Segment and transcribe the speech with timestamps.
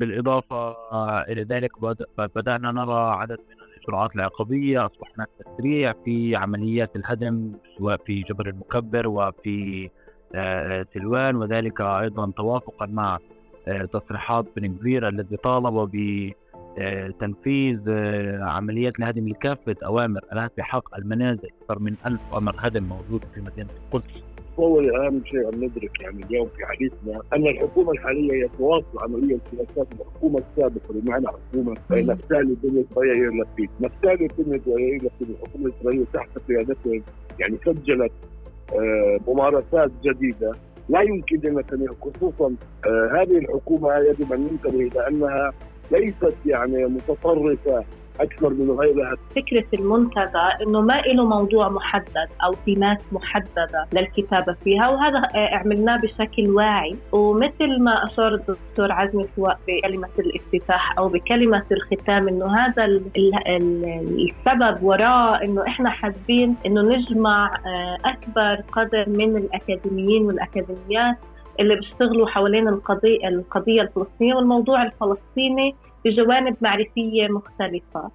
[0.00, 0.76] بالإضافة
[1.22, 1.72] إلى ذلك
[2.18, 8.48] بدأنا نرى عدد من الإجراءات العقابية أصبح هناك تسريع في عمليات الهدم سواء في جبر
[8.48, 9.90] المكبر وفي
[10.94, 13.18] سلوان وذلك أيضا توافقا مع
[13.92, 17.80] تصريحات بن كبير الذي طالب بتنفيذ
[18.42, 23.68] عمليات الهدم لكافة أوامر الهدم بحق المنازل أكثر من ألف أمر هدم موجود في مدينة
[23.86, 24.29] القدس.
[24.60, 29.38] تصور اهم شيء أن ندرك يعني اليوم في حديثنا أن الحكومة الحالية هي تواصل عملية
[29.50, 36.04] سياسات الحكومة السابقة بمعنى حكومه نفتالي بن يائير لبيد، نفتالي بن يائير لبيد الحكومة الإسرائيلية
[36.14, 37.02] تحت قيادته
[37.38, 38.12] يعني سجلت
[38.72, 40.52] آه ممارسات جديدة.
[40.88, 42.54] لا يمكن لنتنياهو خصوصا
[42.86, 45.52] آه هذه الحكومة يجب أن ننتبه إلى أنها
[45.92, 47.84] ليست يعني متطرفة
[48.22, 49.16] أكثر من غيرها.
[49.36, 56.50] فكرة المنتدى إنه ما له موضوع محدد أو ثيمات محددة للكتابة فيها وهذا عملناه بشكل
[56.50, 56.96] واعي.
[57.12, 65.44] ومثل ما أشار الدكتور عزمي سواء بكلمة الافتتاح أو بكلمة الختام إنه هذا السبب وراء
[65.44, 71.16] إنه إحنا حابين إنه نجمع آه، أكبر قدر من الأكاديميين والأكاديميات
[71.60, 75.74] اللي بيشتغلوا حوالين القضية القضية الفلسطينية والموضوع الفلسطيني.
[76.04, 78.10] بجوانب معرفية مختلفة.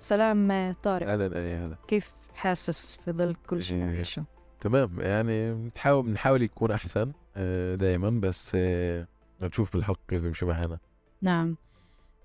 [0.00, 1.08] سلام طارق.
[1.08, 4.24] أهلا أهلا كيف حاسس في ظل كل شيء؟
[4.60, 9.06] تمام يعني بنحاول بنحاول يكون أحسن آه، دائما بس آه،
[9.42, 10.78] نشوف بالحق كيف بيمشي معنا
[11.22, 11.56] نعم.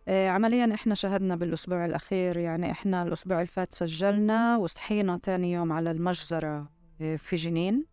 [0.07, 5.71] آه، عمليا إحنا شهدنا بالأسبوع الأخير يعني إحنا الأسبوع اللي فات سجلنا وصحينا ثاني يوم
[5.71, 6.69] على المجزرة
[7.17, 7.85] في جنين.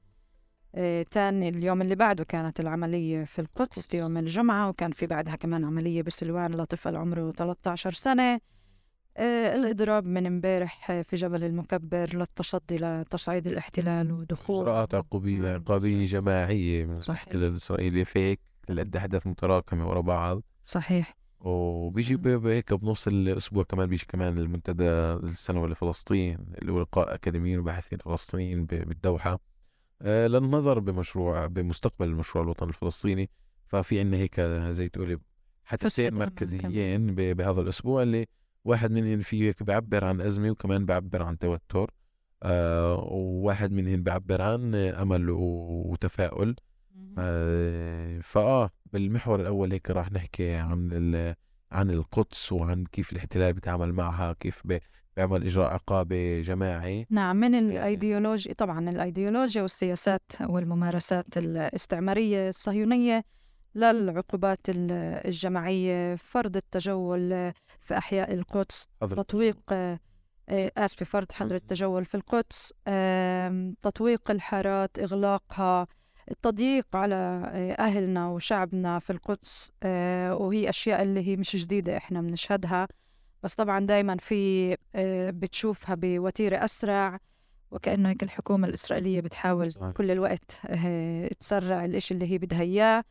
[1.10, 6.02] تاني اليوم اللي بعده كانت العملية في القدس يوم الجمعة وكان في بعدها كمان عملية
[6.02, 8.40] بسلوان لطفل عمره 13 سنة.
[9.16, 14.62] آه، الإضراب من امبارح في جبل المكبر للتصدي لتصعيد الاحتلال ودخول.
[14.62, 20.42] إجراءات عقوبية عقابية جماعية من الاحتلال الإسرائيلي فيك لقد أحداث متراكمة ورا بعض.
[20.64, 21.16] صحيح.
[21.40, 27.98] وبيجي هيك بنص الأسبوع كمان بيجي كمان المنتدى السنوي لفلسطين اللي هو لقاء أكاديميين وباحثين
[27.98, 29.32] فلسطينيين بالدوحة.
[29.32, 29.38] آه،
[30.02, 33.30] للنظر بمشروع بمستقبل المشروع الوطني الفلسطيني.
[33.66, 34.40] ففي عندنا هيك
[34.70, 35.18] زي تقولي
[35.64, 38.26] حدثين مركزيين بهذا الأسبوع اللي
[38.64, 41.90] واحد منهم فيه هيك بيعبر عن أزمة وكمان بيعبر عن توتر.
[42.42, 46.56] آه وواحد منهم بيعبر عن أمل وتفاؤل.
[47.18, 51.34] آه فآه بالمحور الأول هيك راح نحكي عن
[51.72, 54.62] عن القدس وعن كيف الاحتلال بيتعامل معها كيف
[55.16, 57.06] بيعمل إجراء عقابي جماعي.
[57.10, 63.24] نعم من الأيديولوجيا طبعا الأيديولوجيا والسياسات والممارسات الاستعمارية الصهيونية
[63.74, 68.88] للعقوبات الجماعية فرض التجول في أحياء القدس.
[69.00, 69.98] تطويق آه،
[70.76, 72.72] آسف فرض حظر التجول في القدس
[73.82, 75.86] تطويق الحارات إغلاقها
[76.30, 82.20] التضييق على آه، أهلنا وشعبنا في القدس آه، وهي أشياء اللي هي مش جديدة إحنا
[82.20, 82.88] بنشهدها.
[83.42, 87.18] بس طبعا دائما في آه، بتشوفها بوتيرة أسرع
[87.70, 89.90] وكأنه هيك الحكومة الإسرائيلية بتحاول صحيح.
[89.90, 93.04] كل الوقت آه، تسرع الإشي اللي هي بدها إياه.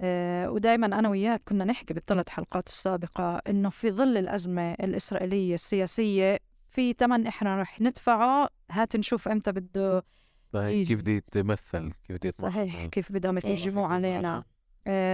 [0.00, 6.38] آه، ودائما أنا وياك كنا نحكي بالثلاث حلقات السابقة إنه في ظل الأزمة الإسرائيلية السياسية
[6.68, 8.48] في ثمن إحنا رح ندفعه.
[8.70, 10.04] هات نشوف إمتى بده
[10.52, 10.88] صحيح.
[10.88, 12.86] كيف بده يتمثل كيف بده صحيح.
[12.86, 14.44] كيف بدهم يترجموه علينا.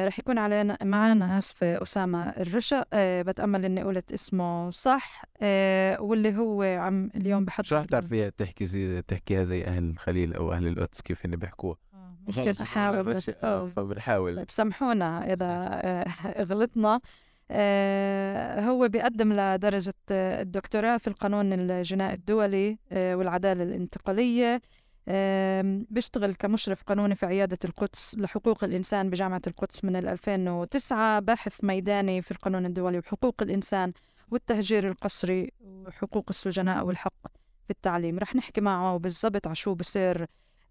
[0.07, 2.85] رح يكون علينا معنا آسفة أسامة الرشا.
[2.93, 5.23] آه بتأمل إني قلت اسمه صح.
[5.43, 10.35] آه واللي هو عم اليوم بحط شو رح تعرفيها تحكي زي تحكيها زي أهل الخليل
[10.35, 11.77] أو أهل القدس كيف هن بيحكوها.
[11.95, 14.37] آه، ممكن أحاول بس آه فبنحاول.
[14.37, 17.01] طيب سامحونا إذا آه غلطنا.
[17.51, 24.61] آه هو بيقدم لدرجة الدكتوراه في القانون الجنائي الدولي آه والعدالة الانتقالية.
[25.91, 32.31] بيشتغل كمشرف قانوني في عيادة القدس لحقوق الإنسان بجامعة القدس من 2009 باحث ميداني في
[32.31, 33.93] القانون الدولي وحقوق الإنسان
[34.31, 37.27] والتهجير القسري وحقوق السجناء والحق
[37.65, 38.19] في التعليم.
[38.19, 40.27] رح نحكي معه بالضبط على شو بصير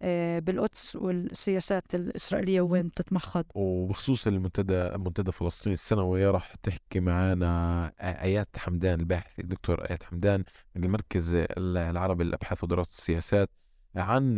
[0.06, 8.50] آه، بالقدس والسياسات الإسرائيلية وين بتتمخض وبخصوص المنتدى منتدى فلسطين السنوي راح تحكي معنا آيات
[8.58, 10.44] حمدان الباحث الدكتور آيات حمدان
[10.76, 13.50] من المركز العربي للأبحاث ودراسة السياسات.
[13.96, 14.36] عن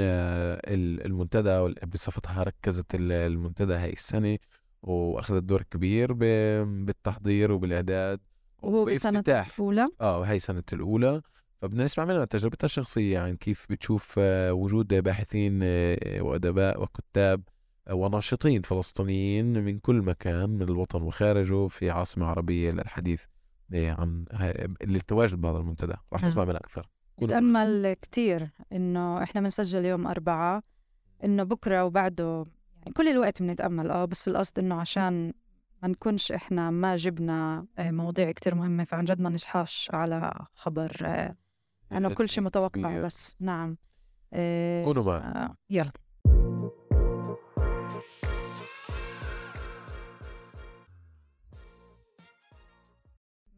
[1.06, 4.38] المنتدى بصفتها ركزت المنتدى هاي السنة
[4.82, 6.14] وأخذت دور كبير
[6.64, 8.20] بالتحضير وبالإعداد
[8.62, 11.22] وهو بالسنة الأولى؟ آه هاي سنة الأولى.
[11.62, 17.42] فبدنا نسمع منها تجربتها الشخصية يعني كيف بتشوف آه، وجود باحثين آه، وأدباء وكتاب
[17.88, 23.22] آه، وناشطين فلسطينيين من كل مكان من الوطن وخارجه في عاصمة عربية للحديث
[23.74, 24.26] عن
[24.82, 25.94] التواجد بهذا المنتدى.
[26.14, 26.32] راح نعم.
[26.32, 26.90] نسمع منها أكثر.
[27.22, 30.64] بتأمل كتير إنه إحنا بنسجل يوم أربعة
[31.24, 32.44] إنه بكرة وبعده
[32.82, 33.92] يعني كل الوقت بنتأمل.
[33.92, 35.34] آه بس القصد إنه عشان
[35.84, 40.92] ما نكونش إحنا ما جبنا آه، مواضيع كتير مهمة فعن جد ما نصحاش على خبر
[41.06, 41.36] آه،
[41.92, 43.38] انه كل شيء متوقع بس.
[43.40, 43.78] نعم.
[44.34, 45.92] آه، كونوا معنا يلا.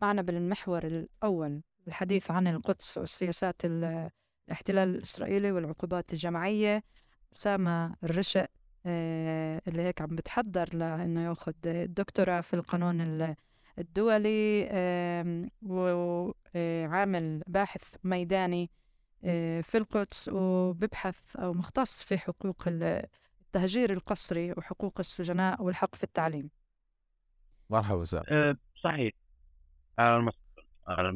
[0.01, 1.61] معنا بالمحور الأول.
[1.87, 6.83] الحديث عن القدس والسياسات الاحتلال الإسرائيلي والعقوبات الجماعية
[7.35, 8.47] أسامة الرشق
[8.85, 13.35] آه، اللي هيك عم بتحضر لأنه ياخذ الدكتوراه في القانون
[13.79, 14.69] الدولي
[15.61, 18.71] وعامل باحث ميداني
[19.23, 26.49] آه، في القدس وببحث أو مختص في حقوق التهجير القسري وحقوق السجناء والحق في التعليم.
[27.69, 29.13] مرحبا سام أه صحيح.
[29.99, 30.31] أهلا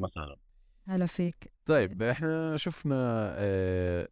[0.03, 0.40] وسهلا.
[0.87, 1.51] هلا فيك.
[1.65, 2.95] طيب إحنا شفنا
[3.37, 4.07] آه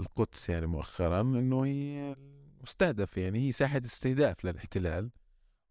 [0.00, 2.16] القدس يعني مؤخرا إنه هي
[2.62, 5.10] مستهدف يعني هي ساحة استهداف للاحتلال.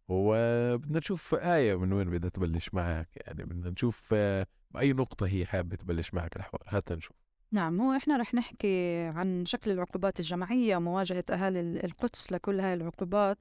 [0.08, 5.46] وبدنا نشوف آية من وين بدها تبلش معك يعني بدنا نشوف آه بأي نقطة هي
[5.46, 6.64] حابة تبلش معك الحوار.
[6.68, 7.16] هات نشوف.
[7.52, 13.38] نعم هو إحنا رح نحكي عن شكل العقوبات الجماعية ومواجهة أهالي القدس لكل هاي العقوبات.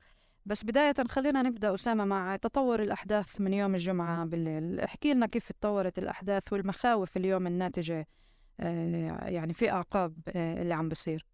[0.48, 4.80] بس بداية خلينا نبدأ أسامة مع تطور الأحداث من يوم الجمعة بالليل.
[4.80, 8.06] احكي لنا كيف تطورت الأحداث والمخاوف اليوم الناتجة
[8.60, 11.26] آه، يعني في أعقاب آه، اللي عم بصير.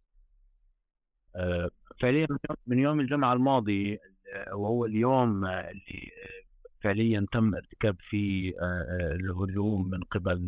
[1.36, 1.70] آه،
[2.00, 2.26] فعليا
[2.66, 3.98] من يوم الجمعة الماضي
[4.52, 6.10] وهو اليوم اللي
[6.80, 8.52] فعليا تم ارتكاب فيه
[9.20, 10.46] الهجوم من قبل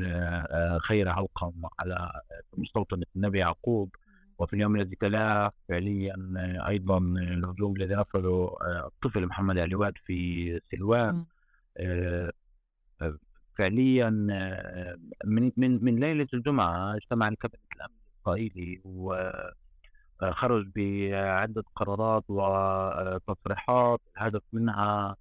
[0.80, 2.20] خير علقم على
[2.56, 3.96] مستوطنة النبي يعقوب.
[4.38, 6.14] وفي اليوم الذي تلاه فعليا
[6.68, 8.56] أيضا الهجوم الذي نفذه
[8.86, 11.24] الطفل محمد علوات في سلوان.
[11.78, 12.32] آه،
[13.58, 14.10] فعليا
[15.24, 18.80] من من من ليلة الجمعة اجتمع الكابينت الامن الإسرائيلي
[20.22, 25.16] وخرج بعدة قرارات وتصريحات الهدف منها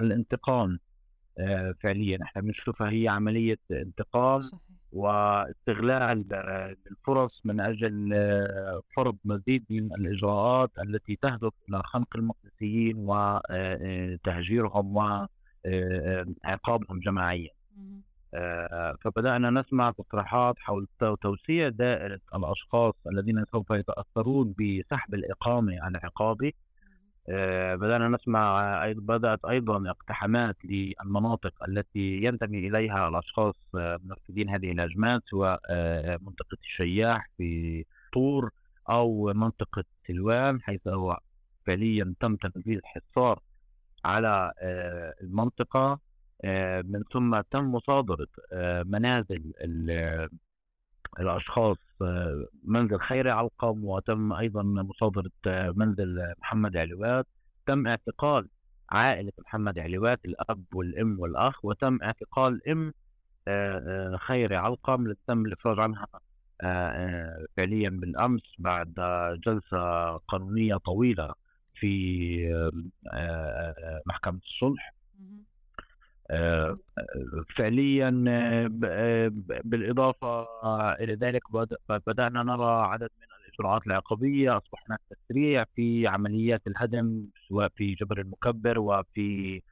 [0.00, 0.78] الانتقام.
[1.38, 4.40] آه، فعليا إحنا بنشوفها هي عملية انتقام.
[4.42, 4.60] صحيح.
[4.94, 6.24] واستغلال
[6.90, 15.36] الفرص من أجل آه، فرض مزيد من الإجراءات التي تهدف إلى خنق المقدسيين وتهجيرهم آه،
[16.44, 17.50] وعقابهم جماعيا.
[19.04, 20.86] فبدأنا نسمع تصريحات حول
[21.22, 26.63] توسيع دائرة الأشخاص الذين سوف يتأثرون بسحب الإقامة العقابي آه،
[27.74, 35.60] بدأنا نسمع بدأت أيضا اقتحامات للمناطق التي ينتمي إليها الأشخاص آه، منفذين هذه الهجمات سواء
[35.70, 38.50] آه، منطقة الشياح في طور
[38.90, 41.18] أو منطقة سلوان حيث هو
[41.66, 43.40] فعليا تم تنفيذ حصار
[44.04, 44.52] على
[45.22, 45.98] المنطقة
[46.84, 48.26] من ثم تم مصادرة
[48.84, 49.52] منازل
[51.20, 57.26] الأشخاص آه، منزل خيري علقم وتم أيضا مصادرة آه، منزل محمد علوات.
[57.66, 58.48] تم اعتقال
[58.90, 62.92] عائلة محمد علوات الأب والأم والأخ وتم اعتقال أم
[63.48, 66.06] آه، خيري علقم تم الإفراج عنها
[67.56, 68.94] فعليا بالأمس بعد
[69.46, 71.34] جلسة قانونية طويلة
[71.74, 72.74] في
[74.06, 74.94] محكمة الصلح.
[77.56, 79.32] فعليا آه، آه،
[79.64, 80.46] بالإضافة
[80.94, 81.42] إلى ذلك
[82.06, 88.20] بدأنا نرى عدد من الإجراءات العقابية اصبح هناك تسريع في عمليات الهدم سواء في جبر
[88.20, 89.62] المكبر وفي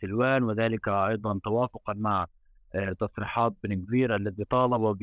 [0.00, 2.26] سلوان وذلك أيضا توافقا مع
[3.00, 4.98] تصريحات بن كبير الذي طالب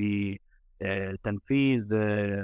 [0.82, 1.96] بتنفيذ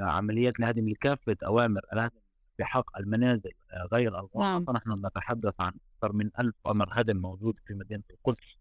[0.02, 2.24] عمليات الهدم لكافه اوامر الهدم
[2.60, 3.52] بحق المنازل
[3.94, 4.76] غير الموقفه نعم.
[4.76, 5.74] نحن نتحدث عن
[6.04, 8.58] أكثر من ألف قمر هدم موجود في مدينة القدس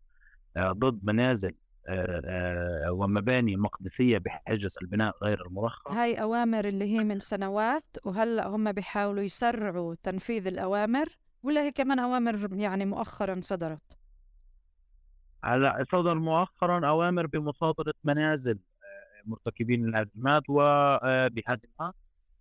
[0.57, 1.55] آه، ضد منازل
[1.89, 8.47] آه، آه، ومباني مقدسية بحجة البناء غير المرخص هاي أوامر اللي هي من سنوات وهلأ
[8.47, 11.07] هم بيحاولوا يسرعوا تنفيذ الأوامر
[11.43, 13.99] ولا هي كمان أوامر يعني مؤخرا صدرت؟
[15.45, 18.59] هلأ صدر مؤخرا أوامر بمصادرة منازل
[19.27, 21.95] مرتكبين الهجمات وبهدمها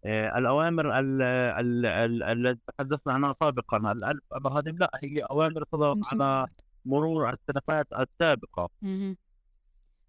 [0.05, 3.77] آه، الأوامر التي تحدثنا عنها سابقا.
[3.77, 6.47] الالف أمر هذه؟ لا هي أوامر صدرت على
[6.85, 8.69] مرور السنوات السابقة.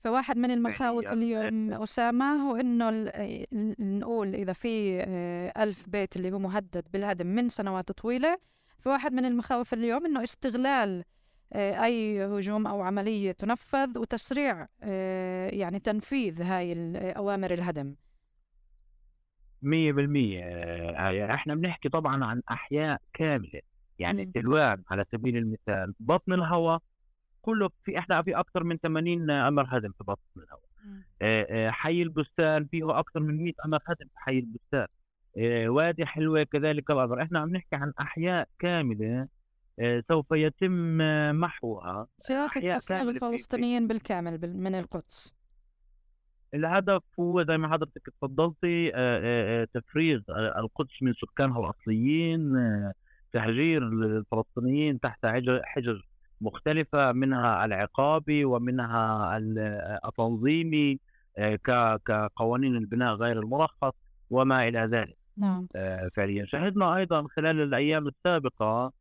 [0.04, 3.10] فواحد من المخاوف اليوم أسامة هو إنه
[3.78, 8.38] نقول إذا في آه، ألف بيت اللي هو مهدد بالهدم من سنوات طويلة
[8.78, 11.04] فواحد من المخاوف اليوم إنه استغلال
[11.52, 14.66] آه، أي هجوم أو عملية تنفذ وتسريع
[15.52, 17.94] يعني تنفيذ هاي الأوامر الهدم.
[19.62, 23.60] 100% آه، إحنا بنحكي طبعا عن أحياء كاملة.
[23.98, 24.32] يعني إمم.
[24.32, 26.78] تلوان على سبيل المثال بطن الهواء
[27.42, 30.68] كله في إحنا في أكثر من 80 أمر هدم في بطن الهواء.
[30.84, 31.70] إمم.
[31.70, 34.86] حي البستان فيه أكثر من 100 أمر هدم في حي البستان.
[35.68, 39.28] وادي حلوة كذلك الامر إحنا عم نحكي عن أحياء كاملة
[40.10, 40.98] سوف يتم
[41.40, 42.06] محوها.
[42.20, 45.41] سياسه تفريغ الفلسطينيين بالكامل من القدس.
[46.54, 48.90] الهدف هو زي ما حضرتك تفضلتي
[49.74, 52.52] تفريغ القدس من سكانها الأصليين
[53.32, 55.26] تهجير الفلسطينيين تحت
[55.64, 56.08] حجر
[56.40, 59.38] مختلفة منها العقابي ومنها
[60.06, 60.98] التنظيمي
[62.04, 63.94] كقوانين البناء غير المرخص
[64.30, 65.16] وما إلى ذلك.
[65.36, 65.66] نعم.
[66.16, 66.46] فعليا.
[66.46, 68.92] شهدنا أيضا خلال الأيام السابقة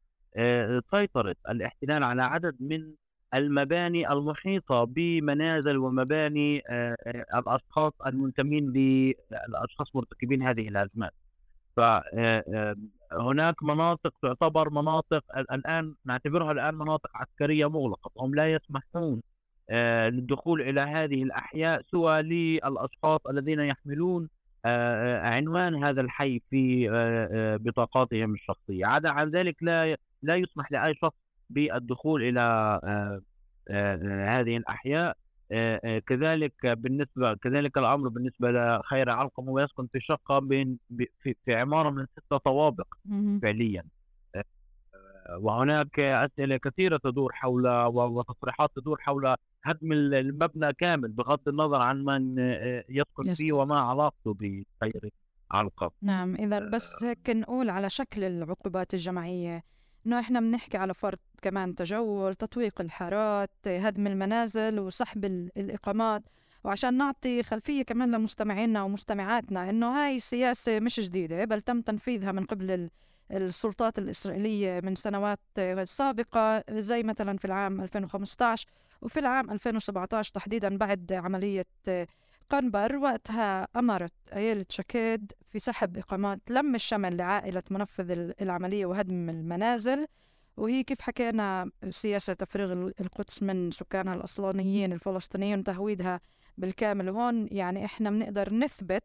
[0.93, 2.93] سيطرة الاحتلال على عدد من
[3.35, 6.63] المباني المحيطة بمنازل ومباني
[7.35, 11.13] الأشخاص المنتمين للأشخاص مرتكبين هذه الأزمات.
[11.77, 19.21] فهناك مناطق تعتبر مناطق الآن نعتبرها الآن مناطق عسكرية مغلقة هم لا يسمحون
[20.09, 24.29] للدخول إلى هذه الأحياء سوى للأشخاص الذين يحملون
[25.25, 26.89] عنوان هذا الحي في
[27.61, 28.85] بطاقاتهم الشخصية.
[28.85, 31.15] عدا عن ذلك لا لا يسمح لأي شخص
[31.53, 32.41] بالدخول إلى
[34.29, 35.17] هذه الأحياء.
[36.07, 41.89] كذلك بالنسبة كذلك الأمر بالنسبة لخير علقم هو يسكن في شقة بين في, في عمارة
[41.89, 42.87] من ستة طوابق
[43.41, 43.83] فعليا.
[45.37, 52.39] وهناك أسئلة كثيرة تدور حول وتصريحات تدور حول هدم المبنى كامل بغض النظر عن من
[52.89, 55.09] يسكن فيه وما علاقته بخير
[55.51, 55.89] علقم.
[56.01, 59.63] نعم إذا بس هيك نقول على شكل العقوبات الجماعية.
[60.07, 65.25] إنه إحنا بنحكي على فرض كمان تجول تطويق الحارات هدم المنازل وسحب
[65.57, 66.23] الإقامات.
[66.63, 72.45] وعشان نعطي خلفية كمان لمستمعينا ومستمعاتنا إنه هاي السياسة مش جديدة بل تم تنفيذها من
[72.45, 72.89] قبل
[73.31, 75.39] السلطات الإسرائيلية من سنوات
[75.83, 78.67] سابقة زي مثلا في العام 2015
[79.01, 81.65] وفي العام 2017 تحديدا بعد عملية
[82.51, 90.07] قنبر وقتها أمرت أيالة شكيد في سحب إقامات لم الشمل لعائلة منفذ العملية وهدم المنازل.
[90.57, 96.19] وهي كيف حكينا سياسة تفريغ القدس من سكانها الأصلانيين الفلسطينيين وتهويدها
[96.57, 99.03] بالكامل وهون يعني إحنا بنقدر نثبت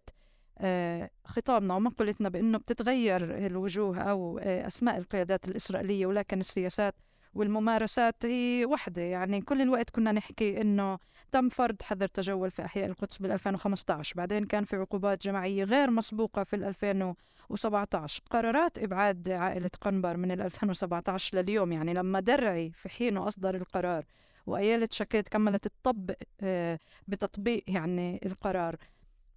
[0.59, 6.95] آه، خطابنا ومقولتنا بأنه بتتغير الوجوه أو آه، أسماء القيادات الإسرائيلية ولكن السياسات
[7.37, 9.03] والممارسات هي وحدة.
[9.03, 10.99] يعني كل الوقت كنا نحكي إنه
[11.33, 15.91] تم فرض حظر تجول في أحياء القدس بال 2015 بعدين كان في عقوبات جماعية غير
[15.91, 21.73] مسبوقة في 2017 قرارات إبعاد عائلة قنبر من 2017 لليوم.
[21.73, 24.05] يعني لما درعي في حينه أصدر القرار
[24.47, 26.79] وأيالة شكيت كملت تطبق آه،
[27.09, 28.77] بتطبيق يعني القرار.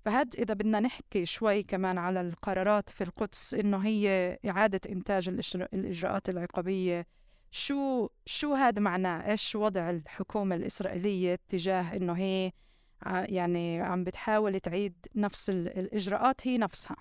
[0.06, 5.30] فهد إذا بدنا نحكي شوي كمان على القرارات في القدس إنه هي إعادة إنتاج
[5.74, 7.06] الإجراءات العقابية
[7.52, 12.52] شو شو هذا معناه؟ إيش وضع الحكومة الإسرائيلية تجاه إنه هي
[13.06, 16.98] يعني عم بتحاول تعيد نفس الإجراءات هي نفسها؟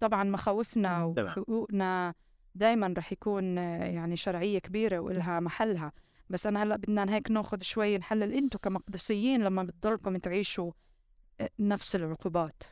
[0.00, 2.14] طبعا مخاوفنا وحقوقنا
[2.54, 5.92] دائما رح يكون يعني شرعية كبيرة والها محلها.
[6.30, 10.72] بس أنا هلأ بدنا هيك ناخذ شوي نحلل أنتم كمقدسيين لما بتضلكم تعيشوا
[11.58, 12.62] نفس العقوبات.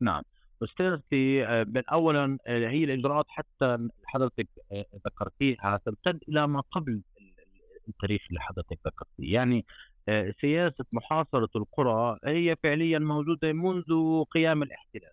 [0.00, 0.22] نعم.
[0.64, 7.00] استاذتي آه، من اولا آه، هي الإجراءات حتى حضرتك آه، ذكرتيها تمتد إلى ما قبل
[7.88, 9.34] التاريخ اللي حضرتك ذكرتيه.
[9.34, 9.64] يعني
[10.40, 13.84] سياسة محاصرة القرى هي فعليا موجودة منذ
[14.30, 15.12] قيام الاحتلال.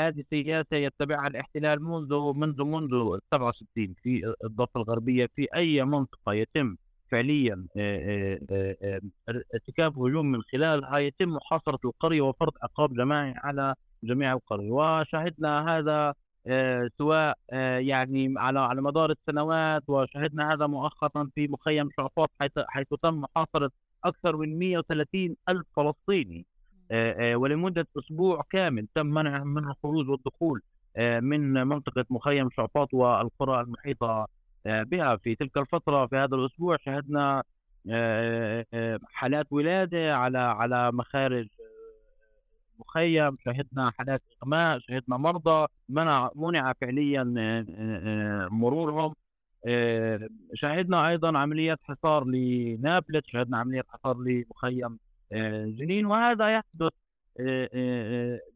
[0.00, 5.26] هذه سياسة يتبعها الاحتلال منذ منذ منذ 67 في الضفة الغربية.
[5.36, 6.76] في أي منطقة يتم
[7.10, 7.66] فعليا
[9.54, 13.74] ارتكاب هجوم من خلالها يتم محاصرة القرية وفرض عقاب جماعي على
[14.04, 16.14] جميع القرية وشهدنا هذا
[16.46, 22.52] آه، سواء آه، يعني على على مدار السنوات وشهدنا هذا مؤخرا في مخيم شعفاط حيث
[22.68, 23.70] حيث تم محاصرة
[24.04, 26.46] أكثر من 130 ألف فلسطيني.
[26.90, 30.62] آه، ولمدة أسبوع كامل تم منعهم من الخروج والدخول
[30.98, 34.28] من منطقة مخيم شعفاط والقرى المحيطة
[34.64, 35.16] بها.
[35.16, 37.42] في تلك الفترة في هذا الأسبوع شهدنا
[39.12, 41.48] حالات ولادة على على مخارج
[42.78, 49.14] مخيم شهدنا حالات اغماء شهدنا مرضى منع منع فعليا آه، آه، مرورهم.
[49.66, 54.98] آه، شهدنا أيضا عمليات حصار لنابلس شهدنا عمليات حصار لمخيم
[55.78, 56.06] جنين.
[56.06, 56.92] وهذا يحدث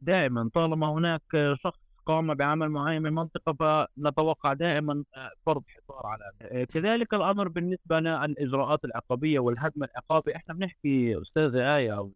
[0.03, 0.51] دائما.
[0.55, 5.05] طالما هناك شخص قام بعمل معين من المنطقة فنتوقع دائما
[5.47, 10.37] فرض حصار على كذلك الأمر بالنسبة للإجراءات العقابية والهدم العقابي.
[10.37, 12.13] إحنا بنحكي أستاذة آية أو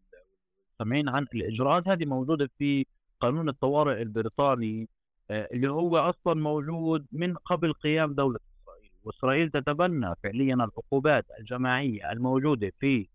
[0.78, 2.86] سامعين عن الاجراءات هذه موجودة في
[3.20, 4.88] قانون الطوارئ البريطاني
[5.30, 8.90] آه، اللي هو أصلا موجود من قبل قيام دولة إسرائيل.
[9.04, 13.08] وإسرائيل تتبنى فعليا العقوبات الجماعية الموجودة في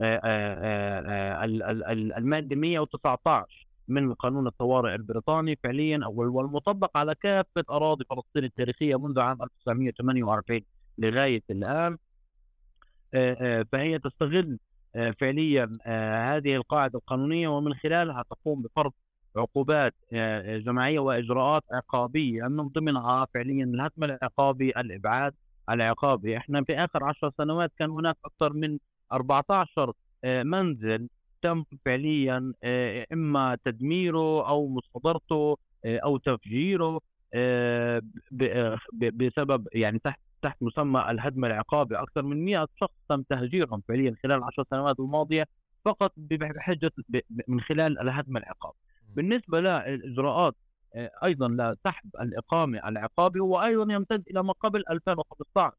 [0.00, 1.44] آه، آه،
[2.18, 9.42] المادة 119 من قانون الطوارئ البريطاني فعليا والمطبق على كافة أراضي فلسطين التاريخية منذ عام
[9.42, 10.60] 1948
[10.98, 11.96] لغاية الآن.
[13.72, 14.58] فهي تستغل
[15.20, 15.72] فعليا
[16.36, 18.92] هذه القاعدة القانونية ومن خلالها تقوم بفرض
[19.36, 19.94] عقوبات
[20.66, 25.34] جماعية وإجراءات عقابية من ضمنها فعليا الهتم العقابي الإبعاد
[25.70, 26.36] العقابي.
[26.36, 28.78] إحنا في آخر عشر سنوات كان هناك أكثر من
[29.12, 29.92] 14
[30.24, 31.08] منزل
[31.42, 32.52] تم فعليا
[33.12, 35.56] إما تدميره أو مصادرته
[35.86, 37.00] أو تفجيره
[38.92, 41.96] بسبب يعني تحت تحت مسمى الهدم العقابي.
[41.96, 45.46] أكثر من 100 شخص تم تهجيرهم فعليا خلال العشر سنوات الماضية
[45.84, 46.92] فقط بحجة
[47.48, 48.76] من خلال الهدم العقابي.
[49.14, 50.54] بالنسبة للإجراءات
[51.24, 55.76] أيضا لسحب الإقامة العقابي هو أيضا يمتد إلى ما قبل 2015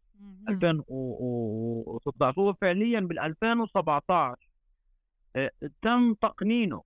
[0.50, 4.36] 2016 هو فعليا بال 2017
[5.82, 6.84] تم تقنينه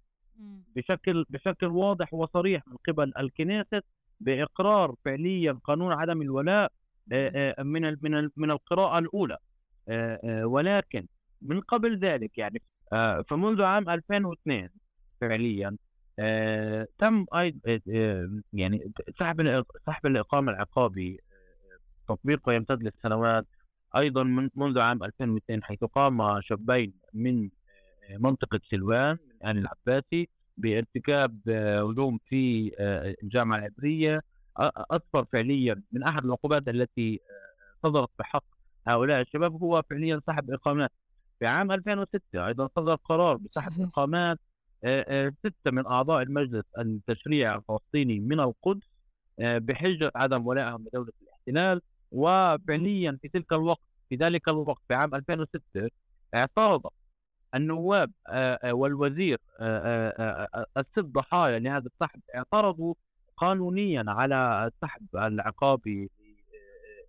[0.75, 3.86] بشكل بشكل واضح وصريح من قبل الكنيست
[4.20, 6.72] بإقرار فعليا قانون عدم الولاء
[7.59, 9.38] من من من القراءة الأولى.
[10.43, 11.07] ولكن
[11.41, 12.62] من قبل ذلك يعني
[13.29, 14.69] فمنذ عام 2002
[15.21, 15.77] فعليا
[17.00, 17.25] تم
[18.53, 21.19] يعني سحب سحب الإقامة العقابي
[22.07, 23.45] تطبيقه يمتد للسنوات
[23.97, 27.50] أيضا من منذ عام 2002 حيث قام شابين من
[28.19, 31.50] منطقة سلوان من آل العباسي بارتكاب
[31.89, 32.71] هجوم في
[33.24, 34.21] الجامعة العبرية
[34.57, 37.19] اصفر فعليا من أحد العقوبات التي
[37.83, 38.43] صدرت بحق
[38.88, 40.91] هؤلاء الشباب هو فعليا سحب إقامات.
[41.39, 44.39] في عام 2006 أيضا صدر قرار بسحب إقامات
[45.39, 48.88] ستة من أعضاء المجلس التشريعي الفلسطيني من القدس
[49.39, 51.81] بحجة عدم ولائهم لدولة الاحتلال.
[52.12, 55.89] وفعليا في تلك الوقت في ذلك الوقت في عام 2006
[56.35, 56.81] اعترض
[57.55, 58.12] النواب
[58.65, 59.38] والوزير
[60.77, 62.93] الست ضحايا لهذا السحب اعترضوا
[63.38, 66.12] قانونيا على السحب العقابي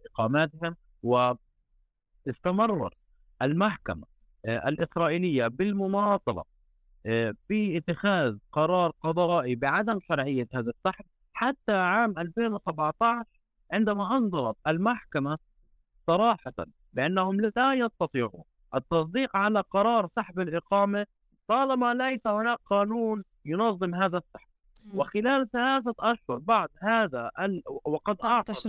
[0.05, 0.77] لإقاماتهم
[2.27, 2.93] واستمرت
[3.43, 4.05] المحكمة
[4.47, 6.45] الإسرائيلية بالمماطلة
[7.49, 13.25] في اتخاذ قرار قضائي بعدم شرعية هذا السحب حتى عام 2017
[13.73, 15.39] عندما أنظرت المحكمة
[16.07, 16.53] صراحة
[16.93, 18.43] بأنهم لا يستطيعون
[18.75, 21.07] التصديق على قرار سحب الإقامة
[21.49, 24.49] طالما ليس هناك قانون ينظم هذا السحب.
[24.95, 27.63] وخلال ثلاثة أشهر بعد هذا ال...
[27.85, 28.67] وقد أعطت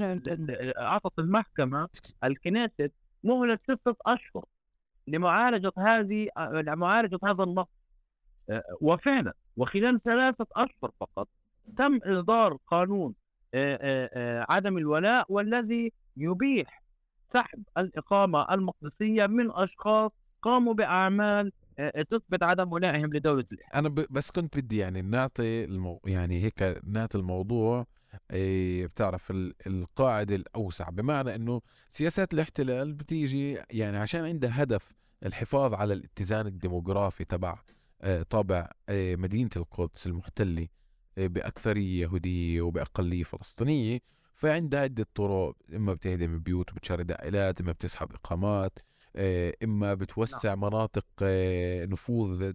[0.78, 1.90] أعطت المحكمة
[2.24, 2.92] الكنيست
[3.24, 4.46] مهلة ستة أشهر
[5.08, 7.68] لمعالجة هذه لمعالجة هذا النص.
[8.82, 11.28] وفعلا وخلال ثلاثة أشهر فقط
[11.78, 13.14] تم إصدار قانون
[14.50, 16.84] عدم الولاء والذي يبيح
[17.34, 21.52] سحب الإقامة المقدسية من أشخاص قاموا بأعمال
[22.10, 24.06] تثبت عدم ولائهم لدولة الاحتلال أنا ب...
[24.10, 26.02] بس كنت بدي يعني نعطي المو...
[26.06, 27.88] يعني هيك نعطي الموضوع
[28.32, 29.32] إيه بتعرف
[29.68, 30.90] القاعدة الأوسع.
[30.90, 34.92] بمعنى أنه سياسات الاحتلال بتيجي يعني عشان عندها هدف
[35.26, 37.60] الحفاظ على الاتزان الديموغرافي تبع
[38.30, 40.68] طابع مدينة القدس المحتلة
[41.18, 44.00] بأكثرية يهودية وبأقلية فلسطينية.
[44.34, 48.80] فعندها عدة طرق إما بتهدم بيوت وبتشرد عائلات إما بتسحب إقامات.
[49.64, 50.60] إما بتوسع نعم.
[50.60, 51.06] مناطق
[51.92, 52.54] نفوذ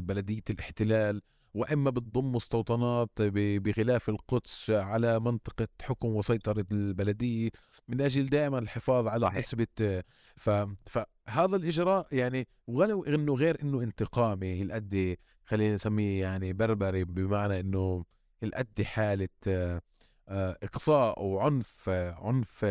[0.00, 1.22] بلدية الاحتلال
[1.54, 7.50] وإما بتضم مستوطنات بغلاف القدس على منطقة حكم وسيطرة البلدية
[7.88, 9.38] من أجل دائما الحفاظ على صحيح.
[9.38, 10.02] نسبة
[10.36, 10.50] ف...
[10.86, 18.04] فهذا الإجراء يعني ولو إنه غير إنه انتقامي هالقد خلينا نسميه يعني بربري بمعنى إنه
[18.42, 19.28] هالقد حالة
[20.62, 22.64] إقصاء وعنف عنف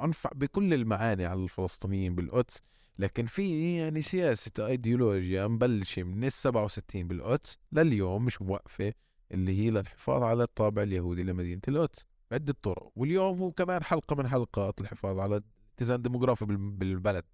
[0.00, 2.62] عنف بكل المعاني على الفلسطينيين بالقدس
[2.98, 8.94] لكن في يعني سياسة ايديولوجيا مبلشة من ال 67 بالقدس لليوم مش موقفة
[9.32, 12.06] اللي هي للحفاظ على الطابع اليهودي لمدينة القدس.
[12.30, 12.92] بعدة طرق.
[12.96, 15.40] واليوم هو كمان حلقة من حلقات الحفاظ على
[15.76, 17.24] الاتزان الديموغرافي بالبلد.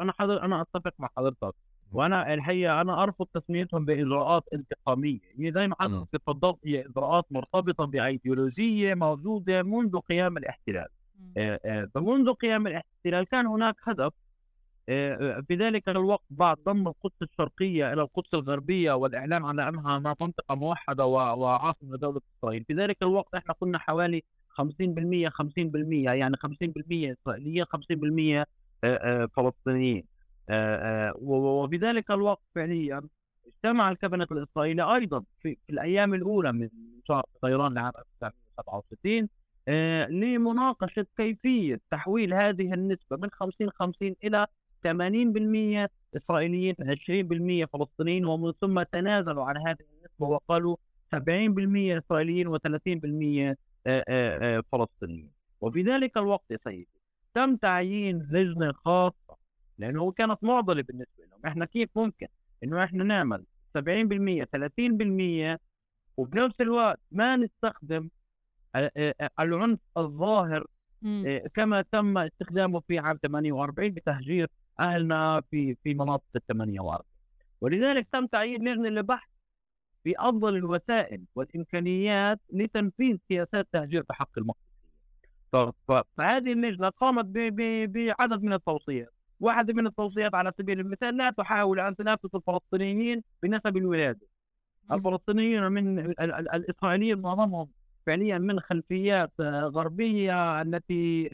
[0.00, 1.54] أنا حضر أنا أتفق مع حضرتك.
[1.92, 5.18] وأنا الحقيقة أنا أرفض تسميتهم بإجراءات انتقامية.
[5.38, 10.88] هي زي ما حضرتك تفضلت هي إجراءات مرتبطة بأيديولوجية موجودة منذ قيام الاحتلال.
[11.94, 14.12] فمنذ قيام الاحتلال كان هناك هدف.
[14.86, 21.06] في ذلك الوقت بعد ضم القدس الشرقية إلى القدس الغربية والإعلان على أنها منطقة موحدة
[21.06, 22.64] وعاصمة لدولة إسرائيل.
[22.64, 28.44] في ذلك الوقت إحنا كنا حوالي 50% 50% يعني 50% إسرائيليين 50%
[29.36, 30.04] فلسطينيين.
[31.14, 33.02] وفي ذلك الوقت فعليا
[33.46, 36.68] اجتمع الكابينت الإسرائيلي أيضا في, في الأيام الأولى من
[37.08, 37.92] شهر طيران لعام
[38.24, 39.28] 1967
[40.08, 44.46] لمناقشة كيفية تحويل هذه النسبة من 50 50 إلى
[44.88, 50.76] 80% إسرائيليين 20% فلسطينيين ومن ثم تنازلوا عن هذه النسبة وقالوا
[51.16, 51.18] 70%
[52.04, 52.60] إسرائيليين و30%
[54.72, 55.30] فلسطينيين.
[55.60, 56.88] وفي ذلك الوقت يا سيدي
[57.34, 59.36] تم تعيين لجنة خاصة
[59.78, 61.40] لأنه كانت معضلة بالنسبة لهم.
[61.46, 62.26] إحنا كيف ممكن؟
[62.64, 65.58] إنه إحنا نعمل 70% 30%
[66.16, 68.08] وبنفس الوقت ما نستخدم
[69.40, 70.66] العنف الظاهر
[71.54, 77.00] كما تم استخدامه في عام 48 بتهجير أهلنا في في مناطق ال 48
[77.60, 79.28] ولذلك تم تعيين لجنه لبحث
[80.04, 84.66] في أفضل الوسائل والإمكانيات لتنفيذ سياسات تهجير بحق المقدسيه.
[86.16, 91.96] فهذه اللجنة قامت بعدد من التوصيات، واحدة من التوصيات على سبيل المثال لا تحاول ان
[91.96, 94.26] تنافس الفلسطينيين بنسب الولاده.
[94.92, 95.98] الفلسطينيين من
[96.54, 97.68] الإسرائيليين معظمهم
[98.06, 101.30] فعليا من خلفيات غربية التي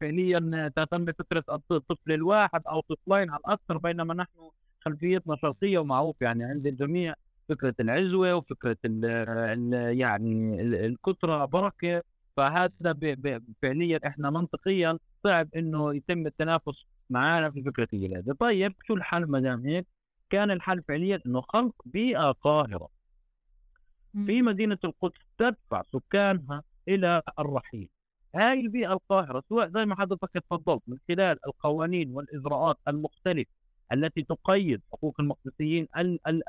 [0.00, 4.50] فعليا تهتم بفكرة الطفل الواحد أو طفلين على الاكثر بينما نحن
[4.80, 7.14] خلفيتنا شرقية ومعروف يعني عند الجميع
[7.48, 12.02] فكرة العزوة وفكرة ال ال يعني الكثرة بركة
[12.36, 12.96] فهذا
[13.62, 19.40] فعليا إحنا منطقيا صعب إنه يتم التنافس معنا في فكره الولاده، طيب شو الحل ما
[19.40, 19.86] دام هيك؟
[20.30, 22.88] كان الحل فعليا إنه خلق بيئة قاهرة
[24.26, 27.88] في مدينة القدس تدفع سكانها إلى الرحيل.
[28.34, 33.50] هاي البيئة القاهرة سواء زي ما حضرتك تفضلت من خلال القوانين والاجراءات المختلفة
[33.92, 35.88] التي تقيد حقوق المقدسيين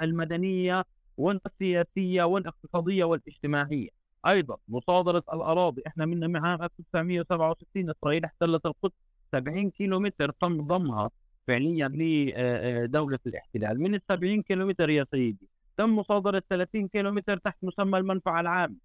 [0.02, 0.86] المدنية
[1.18, 3.90] والسياسية والاقتصادية والاجتماعية.
[4.28, 8.96] أيضا مصادرة الأراضي إحنا من عام 1967 إسرائيل احتلت القدس
[9.32, 11.10] 70 كيلو متر تم ضمها
[11.48, 13.80] فعليا لدولة الاحتلال.
[13.80, 18.42] من ال 70 كيلو متر يا سيدي تم مصادرة 30 كيلو متر تحت مسمى المنفعة
[18.42, 18.76] العامه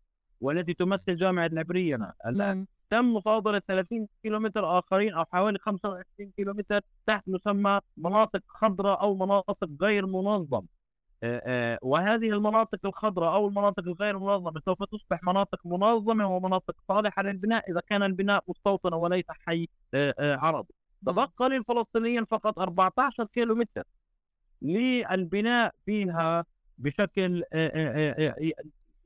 [0.41, 7.29] والتي تمثل جامعة العبريه الآن تم مصادرة 30 كيلومتر آخرين أو حوالي 25 كيلومتر تحت
[7.29, 10.67] مسمى مناطق خضراء أو مناطق غير منظمة.
[11.83, 17.81] وهذه المناطق الخضراء أو المناطق الغير منظمة سوف تصبح مناطق منظمة ومناطق صالحة للبناء إذا
[17.81, 19.69] كان البناء مستوطنة وليس حي
[20.19, 20.75] عربي
[21.07, 23.85] تبقى للفلسطينيين فقط 14 كيلومتر
[24.63, 26.45] للبناء فيها
[26.79, 27.45] بشكل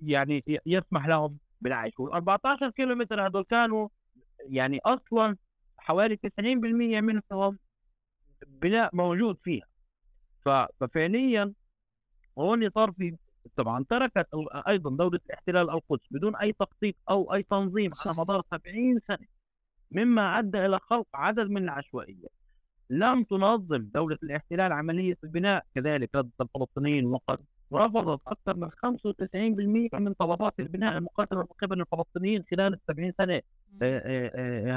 [0.02, 2.00] يعني يسمح لهم بالعيش.
[2.00, 3.88] وال 14 كيلو متر هذول كانوا
[4.48, 5.36] يعني أصلا
[5.78, 7.58] حوالي 90% منهم
[8.46, 9.66] بناء موجود فيها.
[10.80, 11.52] ففعليا
[12.38, 13.16] هون صار في
[13.56, 14.26] طبعا تركت
[14.68, 19.26] أيضا دولة الاحتلال القدس بدون أي تخطيط أو أي تنظيم على مدار 70 سنة
[19.90, 22.32] مما أدى إلى خلق عدد من العشوائيات
[22.90, 27.38] لم تنظم دولة الاحتلال عملية البناء كذلك ضد الفلسطينيين وقد
[27.72, 33.42] رفضت أكثر من 95% من طلبات البناء المقدمة من قبل الفلسطينيين خلال ال 70 سنة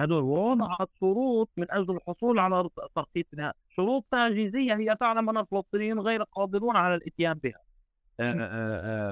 [0.02, 3.56] هذول ووضعت شروط من أجل الحصول على تخطيط بناء.
[3.70, 7.60] شروط تعجيزية هي تعلم أن الفلسطينيين غير قادرون على الإتيان بها.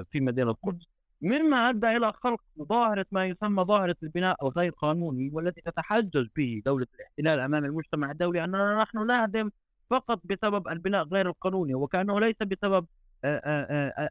[0.02, 0.86] في مدينة القدس
[1.22, 6.86] مما أدى إلى خلق ظاهرة ما يسمى ظاهرة البناء الغير قانوني والتي تتحجج به دولة
[6.94, 9.50] الاحتلال أمام المجتمع الدولي أننا نحن نهدم
[9.90, 12.86] فقط بسبب البناء غير القانوني وكأنه ليس بسبب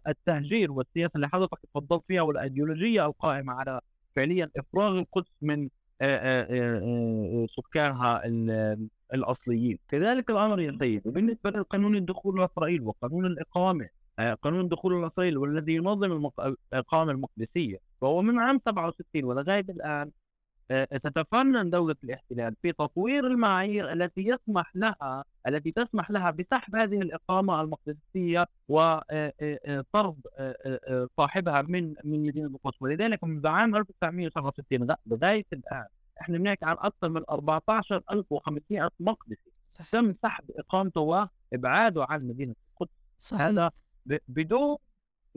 [0.08, 3.82] التهجير والسياسة اللي حضرتك تفضلت فيها والأيديولوجية القائمة على
[4.16, 5.70] فعليا إفراغ القدس من
[7.48, 8.22] سكانها
[9.14, 9.80] الأصليين.
[9.88, 13.90] كذلك الأمر يا سيدي بالنسبة لقانون الدخول لاسرائيل وقانون الإقامة
[14.42, 16.30] قانون الدخول لاسرائيل والذي ينظم
[16.74, 20.12] الإقامة المقدسية فهو من عام 67 ولغاية الآن آه،
[21.04, 27.62] تتفنن دولة الاحتلال في تطوير المعايير التي يسمح لها التي تسمح لها بسحب هذه الإقامة
[27.62, 35.86] المقدسية وطرد آه، صاحبها من من مدينة القدس ولذلك منذ عام 1967 لغاية الآن
[36.22, 39.52] إحنا بنحكي عن أكثر من 14500 مقدسي
[39.92, 42.92] تم سحب إقامته وإبعاده عن مدينة القدس.
[43.18, 43.42] صحيح.
[43.42, 43.72] هذا
[44.28, 44.78] بدون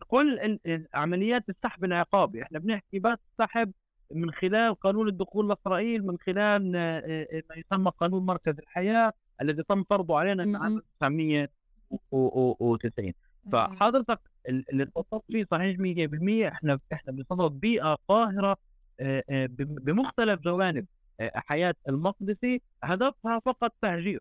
[0.07, 0.59] كل
[0.95, 2.43] عمليات السحب العقابي.
[2.43, 3.73] إحنا بنحكي بس سحب
[4.13, 6.99] من خلال قانون الدخول لإسرائيل من خلال آه،
[7.33, 13.13] آه، ما يسمى قانون مركز الحياة الذي تم فرضه علينا من عام 1990
[13.53, 18.57] فحضرتك اللي اتصلت فيه صحيح 100% إحنا إحنا بصدد بيئة قاهرة
[19.01, 19.23] آه،
[19.59, 20.87] بمختلف جوانب
[21.35, 22.63] حياة المقدسي.
[22.85, 24.21] هدفها فقط تهجير.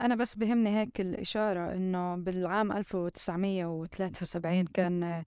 [0.00, 5.24] أنا بس بهمني هيك الإشارة إنه بالعام 1973 كان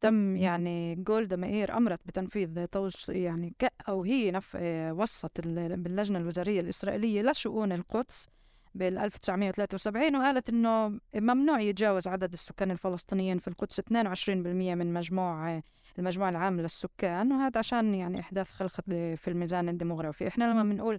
[0.00, 3.54] تم يعني جولدا مائير أمرت بتنفيذ توص يعني
[3.88, 4.56] أو هي نف
[4.92, 8.28] وصت باللجنة الوزارية الإسرائيلية لشؤون القدس
[8.74, 15.62] بال 1973 وقالت إنه ممنوع يتجاوز عدد السكان الفلسطينيين في القدس 22% من مجموع
[15.98, 18.82] المجموع العام للسكان وهذا عشان يعني إحداث خلخة
[19.16, 20.28] في الميزان الديموغرافي.
[20.28, 20.98] إحنا لما بنقول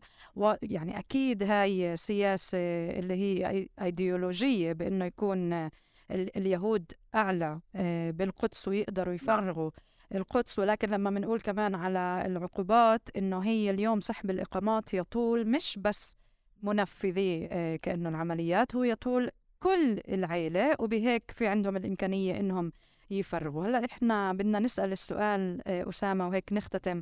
[0.62, 2.58] يعني أكيد هاي سياسة
[3.00, 5.70] اللي هي أيديولوجية بإنه يكون
[6.12, 9.14] اليهود أعلى آه، بالقدس ويقدروا.
[9.14, 9.72] يفرغوا
[10.16, 10.60] القدس.
[10.60, 16.16] ولكن لما بنقول كمان على العقوبات إنه هي اليوم سحب الإقامات يطول مش بس
[16.64, 20.76] منفذي آه، كأنه العمليات هو يطول كل العيلة.
[20.80, 22.72] وبهيك في عندهم الإمكانية إنهم
[23.10, 23.66] يفرغوا.
[23.66, 27.02] هلأ إحنا بدنا نسأل السؤال آه، أسامة وهيك نختتم.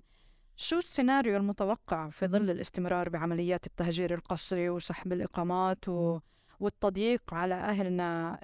[0.55, 6.19] شو السيناريو المتوقع في ظل الاستمرار بعمليات التهجير القسري وسحب الإقامات و...
[6.59, 8.37] والتضييق على أهلنا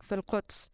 [0.00, 0.70] في القدس.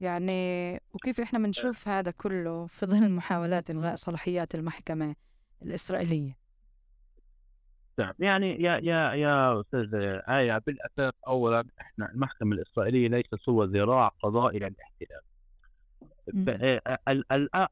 [0.00, 5.14] يعني وكيف إحنا بنشوف هذا كله في ظل محاولات إلغاء صلاحيات المحكمة
[5.62, 6.36] الإسرائيلية؟
[7.98, 8.14] نعم.
[8.18, 9.94] يعني يا يا يا أستاذ
[10.28, 15.20] آية بالأساس اولا إحنا المحكمة الإسرائيلية ليست هو ذراع قضائي للاحتلال.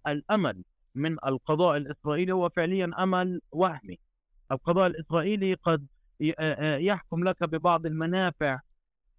[0.07, 3.99] الأمل من القضاء الإسرائيلي هو فعليا أمل وهمي.
[4.53, 5.87] القضاء الإسرائيلي قد
[6.21, 8.61] يحكم لك ببعض المنافع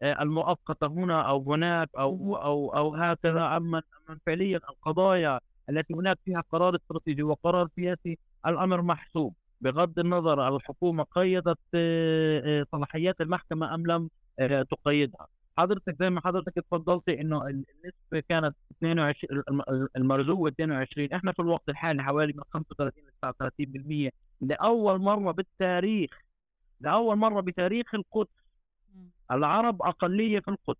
[0.03, 3.57] المؤقتة هنا أو هناك أو أو أو هكذا.
[3.57, 3.81] أما
[4.25, 11.57] فعليا القضايا التي هناك فيها قرار استراتيجي وقرار سياسي الأمر محسوب بغض النظر الحكومة قيدت
[12.71, 14.09] صلاحيات المحكمة أم لم
[14.71, 15.27] تقيدها.
[15.57, 19.43] حضرتك زي ما حضرتك اتفضلتي إنه النسبة كانت 22
[19.95, 26.09] المرجوه 22 إحنا في الوقت الحالي حوالي من 35 ل 39% لأول مرة بالتاريخ.
[26.79, 28.29] لاول مرة بتاريخ القدس.
[29.31, 30.79] العرب أقلية في القدس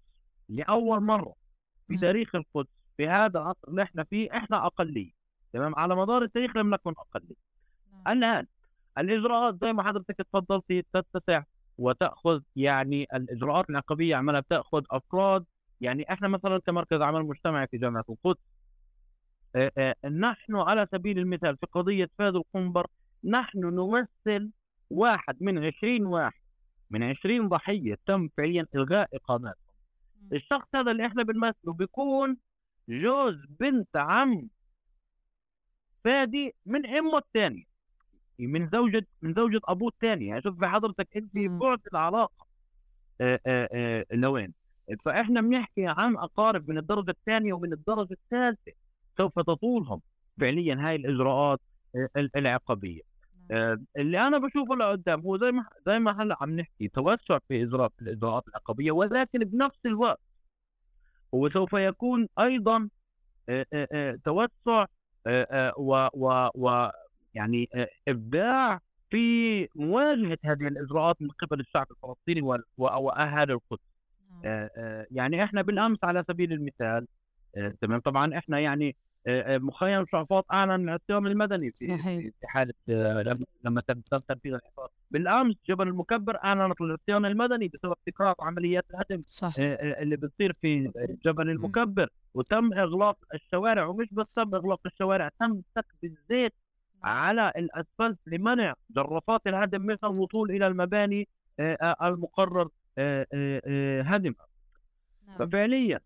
[0.50, 1.34] لأول مرة
[1.88, 5.12] في تاريخ القدس في هذا العصر اللي إحنا فيه إحنا أقلية.
[5.54, 7.36] تمام؟ على مدار التاريخ لم نكن أقلية.
[7.92, 8.18] نعم.
[8.18, 8.46] الآن
[8.98, 11.44] الإجراءات زي ما حضرتك تفضلتي تتسع
[11.78, 15.46] وتأخذ يعني الإجراءات العقابيه عمالها بتأخذ أفراد.
[15.82, 18.42] يعني إحنا مثلا كمركز عمل مجتمعي في جامعة القدس
[20.06, 22.88] نحن على سبيل المثال في قضية فاد القنبر
[23.24, 24.50] نحن نمثل
[24.90, 26.42] واحد من 20 واحد.
[26.90, 29.74] من 20 ضحية تم فعليا إلغاء إقاماتهم.
[30.34, 32.38] الشخص هذا اللي إحنا بنمثله بيكون
[32.90, 34.50] جوز بنت عم
[36.04, 37.64] فادي من أمه الثانية.
[38.40, 40.26] من زوجة من زوجة أبوه الثاني.
[40.28, 42.48] يعني شوف بحضرتك أنت بعد العلاقة.
[43.22, 44.54] آآ آآ لوين؟
[45.06, 48.72] فإحنا بنحكي عن أقارب من الدرجة الثانية ومن الدرجة الثالثة.
[49.18, 50.02] سوف تطولهم
[50.42, 51.60] فعليا هاي الإجراءات
[52.36, 53.09] العقابية.
[53.98, 57.92] اللي أنا بشوفه لقدام هو زي ما زي ما هلأ عم نحكي توسع في اجراء
[58.02, 60.20] الاجراءات العقابية ولكن بنفس الوقت
[61.36, 62.90] هو سوف يكون أيضا
[64.26, 64.86] توسع
[65.78, 66.90] و و و
[67.34, 67.70] يعني
[68.08, 72.42] إبداع في مواجهة هذه الإجراءات من قبل الشعب الفلسطيني
[72.78, 73.82] واهالي القدس
[74.44, 74.70] نعم.
[75.12, 77.08] يعني إحنا بالأمس على سبيل المثال
[77.82, 78.96] تمام طبعا إحنا يعني
[79.28, 82.32] مخيم شعفاط أعلن الصيام المدني في صحيح.
[82.42, 82.74] في حالة
[83.64, 89.54] لما تم تنفيذ الحصار بالأمس جبل المكبر أعلنت الصيام المدني بسبب تكرار عمليات الهدم صح.
[89.60, 90.92] اللي بتصير في
[91.26, 96.54] جبل المكبر وتم إغلاق الشوارع ومش بس تم إغلاق الشوارع تم سكب الزيت
[97.04, 101.28] على الأسفلت لمنع جرافات الهدم من الوصول إلى المباني
[102.04, 102.70] المقرر
[104.02, 104.48] هدمها
[105.28, 105.38] نعم.
[105.40, 106.00] ففعليا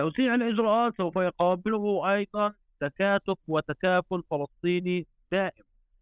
[0.00, 5.50] توسيع الإجراءات سوف يقابله أيضا تكاتف وتكافل فلسطيني دائم.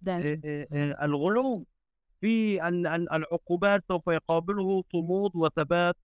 [0.03, 0.41] دائم.
[1.03, 1.67] الغلو
[2.21, 2.69] في
[3.13, 5.97] العقوبات سوف يقابله صمود وثبات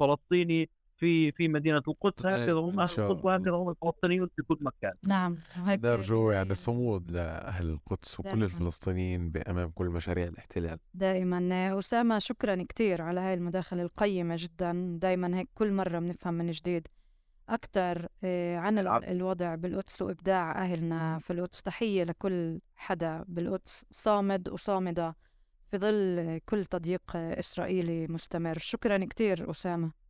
[0.00, 0.70] فلسطيني
[1.00, 4.92] في في مدينة القدس هكذا هم أهل القدس وهكذا هم الفلسطينيون في كل مكان.
[5.06, 10.78] نعم نرجو يعني صمود لأهل القدس وكل الفلسطينيين امام كل مشاريع الاحتلال.
[10.94, 11.78] دائما.
[11.78, 14.98] أسامة شكرا كثير على هاي المداخلة القيمة جدا.
[15.00, 16.88] دائما هيك كل مرة بنفهم من جديد
[17.48, 21.62] أكثر آه، عن الوضع بالقدس وإبداع أهلنا في القدس.
[21.62, 25.16] تحية لكل حدا بالقدس صامد وصامدة
[25.70, 28.58] في ظل كل تضييق إسرائيلي مستمر.
[28.58, 30.00] شكرا كثير أسامة.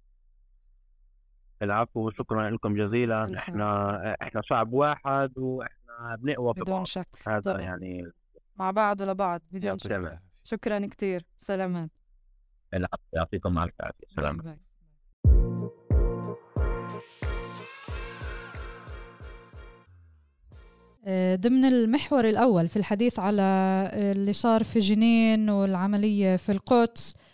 [1.62, 3.38] العفو شكرا لكم جزيلا.
[3.38, 6.86] إحنا إحنا شعب واحد وإحنا بنقوى بدون بعض.
[6.86, 7.08] شك.
[7.26, 7.60] هذا طبعا.
[7.60, 8.12] يعني
[8.56, 10.18] مع بعض ولبعض بدون شك.
[10.44, 11.90] شكرا كثير سلامات.
[12.74, 14.06] العفو يعطيكم الف عافية.
[14.16, 14.58] سلام
[21.06, 23.42] آه، ضمن المحور الأول في الحديث على
[23.94, 27.29] اللي صار في جنين والعملية في القدس آه،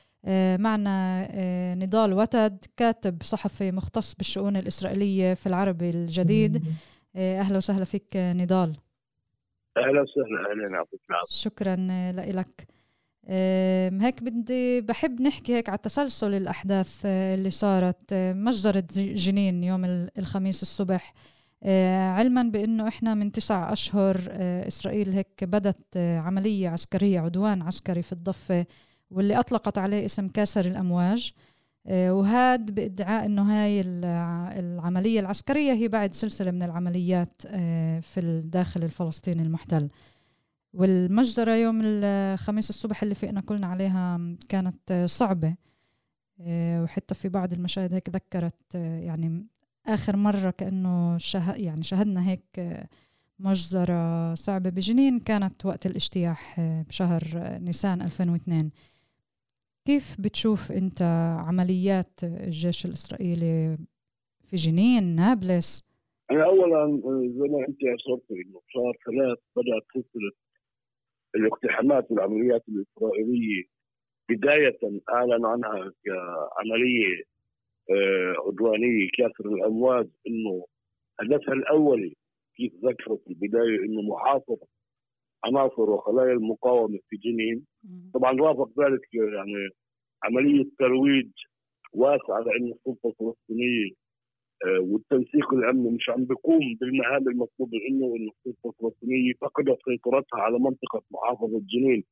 [0.57, 6.65] معنا آه، نضال وتد كاتب صحفي مختص بالشؤون الإسرائيلية في العربي الجديد.
[7.17, 8.77] آه، أهلا وسهلا فيك نضال.
[9.77, 11.77] أهلا وسهلا أهلا يعطيك شكرا
[12.13, 12.67] لك
[14.03, 19.85] هيك بدي بحب نحكي هيك على تسلسل الأحداث آه، اللي صارت آه، مجزرة جنين يوم
[20.19, 21.15] الخميس الصبح.
[21.63, 24.21] آه، علما بأنه إحنا من تسع أشهر
[24.67, 28.67] إسرائيل هيك بدت عملية عسكرية عدوان عسكري في الضفة.
[29.11, 31.33] واللي أطلقت عليه اسم كاسر الأمواج.
[31.91, 33.81] وهاد بإدعاء إنه هاي
[34.59, 37.43] العملية العسكرية هي بعد سلسلة من العمليات
[38.03, 39.89] في الداخل الفلسطيني المحتل.
[40.73, 45.07] والمجزرة يوم الخميس الصبح اللي فقنا كلنا عليها كانت
[46.41, 49.47] آه، وحتى في بعض المشاهد هيك ذكرت آه، يعني
[49.87, 52.89] آخر مرة كأنه شه يعني شهدنا هيك آه،
[53.39, 55.21] مجزرة صعبة بجنين.
[55.21, 57.23] كانت وقت الاجتياح بشهر
[57.59, 58.71] نيسان 2002
[59.87, 61.03] كيف بتشوف أنت
[61.49, 63.77] عمليات الجيش الإسرائيلي
[64.49, 65.85] في جنين نابلس؟
[66.31, 67.01] أنا أولا
[67.39, 70.31] زي ما أنت أشرت إنه شهر ثلاث بدأت سلسلة
[71.35, 73.63] الاقتحامات والعمليات الإسرائيلية
[74.31, 74.79] بداية
[75.15, 77.23] أعلن عنها كعملية
[77.91, 80.67] آه، عدوانية كاسر الأمواج إنه
[81.21, 82.17] هدفها الأولي
[82.57, 84.67] كيف ذكرت في البداية إنه محاصرة
[85.47, 87.65] عناصر وخلايا المقاومة في جنين.
[88.15, 89.69] طبعا رافق ذلك يعني
[90.25, 91.31] عملية ترويج
[91.93, 93.91] واسعة لأن السلطة الفلسطينية
[94.67, 100.59] آه، والتنسيق الامني مش عم بيقوم بالمهام المطلوبة منه إنه السلطة الفلسطينية فقدت سيطرتها على
[100.59, 102.05] منطقة محافظة جنين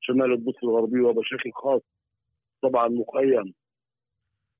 [0.00, 1.82] شمال الضفه الغربيه وبشكل خاص.
[2.62, 3.54] طبعا مخيم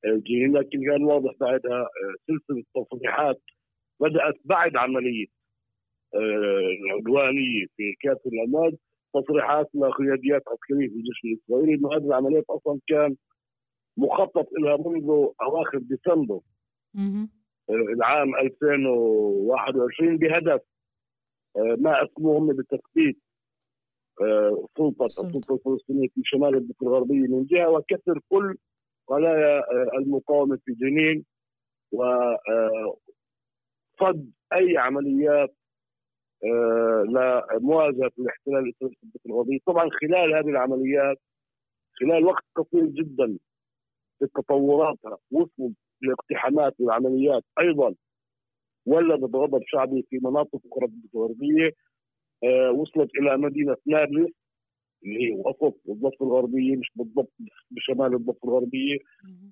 [0.05, 3.41] آه، جنين لكن كان واضح بعدها آه، سلسلة تصريحات
[4.01, 5.27] بدأت بعد عملية
[6.15, 8.77] العدوانيه في كأس الاماد
[9.15, 13.17] تصريحات لقياديات عسكرية في الجيش الإسرائيلي إنه هذه العمليات أصلا كان
[13.97, 16.41] مخطط لها منذ أواخر ديسمبر
[17.71, 20.61] العام 2021 بهدف
[21.57, 23.19] آه، ما أسموه هم بالتثبيت
[24.21, 28.57] آه، سلطة السلطة الفلسطينية في شمال الضفة الغربية من جهة وكسر كل
[29.09, 31.25] خلايا آه، المقاومة في جنين
[31.93, 32.99] وصد
[34.53, 35.55] أي عمليات
[37.05, 41.17] لمواجهة الاحتلال الإسرائيلي في طبعا خلال هذه العمليات
[42.01, 43.39] خلال وقت قصير جدا
[44.19, 45.71] في تطوراتها وصلوا
[46.03, 47.95] الاقتحامات والعمليات أيضا
[48.87, 51.71] ولدت غضب شعبي في مناطق أخرى الغربية.
[52.45, 54.31] آه وصلت إلى مدينة نابلس
[55.05, 57.33] اللي هي وسط الضفة الغربية مش بالضبط
[57.71, 58.99] بشمال الضفة الغربية.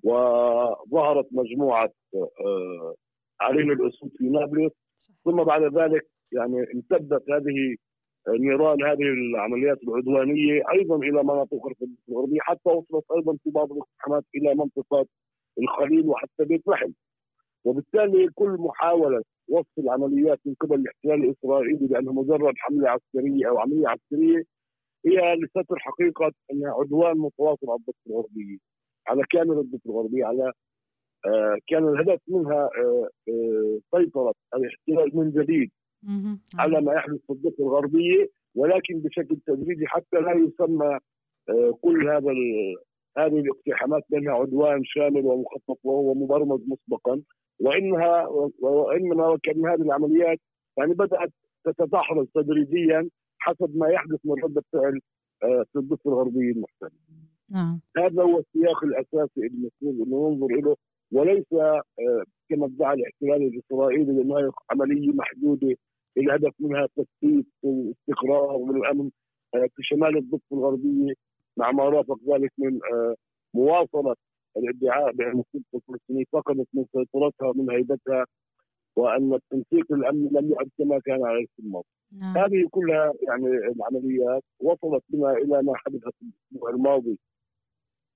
[0.03, 2.95] وظهرت مجموعة آه
[3.41, 4.71] عرين الأسود في نابلس.
[5.25, 7.75] ثم بعد ذلك يعني امتدت هذه
[8.29, 11.59] نيران هذه العمليات العدوانية أيضا إلى مناطق
[12.09, 15.05] الغربية حتى وصلت أيضا في بعض الاقتحامات إلى منطقة
[15.61, 16.91] الخليل وحتى بيت لحم
[17.65, 23.87] وبالتالي كل محاولة وصف العمليات من قبل الاحتلال الإسرائيلي بأنها مجرد حملة عسكرية أو عملية
[23.87, 24.43] عسكرية
[25.05, 28.57] هي لستر حقيقة أنها عدوان متواصل على الضفة الغربية
[29.07, 30.51] على كامل الضفة الغربية على
[31.25, 35.71] آه كان الهدف منها آه آه سيطرة الاحتلال من جديد.
[36.55, 40.99] على ما يحدث في الضفة الغربية ولكن بشكل تدريجي حتى لا يسمى
[41.49, 42.31] آه، كل هذا
[43.17, 47.21] هذه الاقتحامات بانها عدوان شامل ومخطط وهو مبرمج مسبقا
[47.59, 48.27] وإنها
[48.61, 50.39] وإنما وكان هذه العمليات
[50.77, 51.31] يعني بدأت
[51.65, 54.99] تتدحرج تدريجيا حسب ما يحدث من ردة فعل
[55.43, 56.91] آه، في الضفة الغربية المحتلة.
[57.49, 57.79] نعم.
[57.97, 60.75] هذا هو السياق الأساسي المفروض إنه ننظر له
[61.11, 61.81] وليس آه،
[62.49, 65.75] كما ادعى الاحتلال الإسرائيلي بانها عملية محدودة
[66.17, 69.11] الهدف منها تثبيت واستقرار والامن
[69.55, 71.13] آه، في شمال الضفة الغربية
[71.57, 73.15] مع ما رافق ذلك من آه،
[73.53, 74.15] مواصلة
[74.57, 78.25] الادعاء بأن السلطة الفلسطينية فقدت من سيطرتها من هيبتها
[78.95, 81.85] وأن التنسيق الأمني لم يعد كما كان على الماضي.
[82.21, 82.37] نعم.
[82.37, 87.19] هذه كلها يعني العمليات وصلت بنا إلى ما حدث في الأسبوع الماضي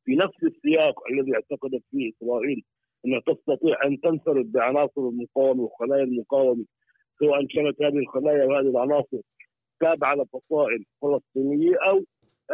[0.05, 2.63] في نفس السياق الذي اعتقدت فيه إسرائيل
[3.05, 6.65] أنها تستطيع أن تنفرد بعناصر المقاومة وخلايا المقاومة
[7.19, 9.17] سواء كانت هذه الخلايا وهذه العناصر
[9.79, 12.03] تابعة لفصائل فلسطينية أو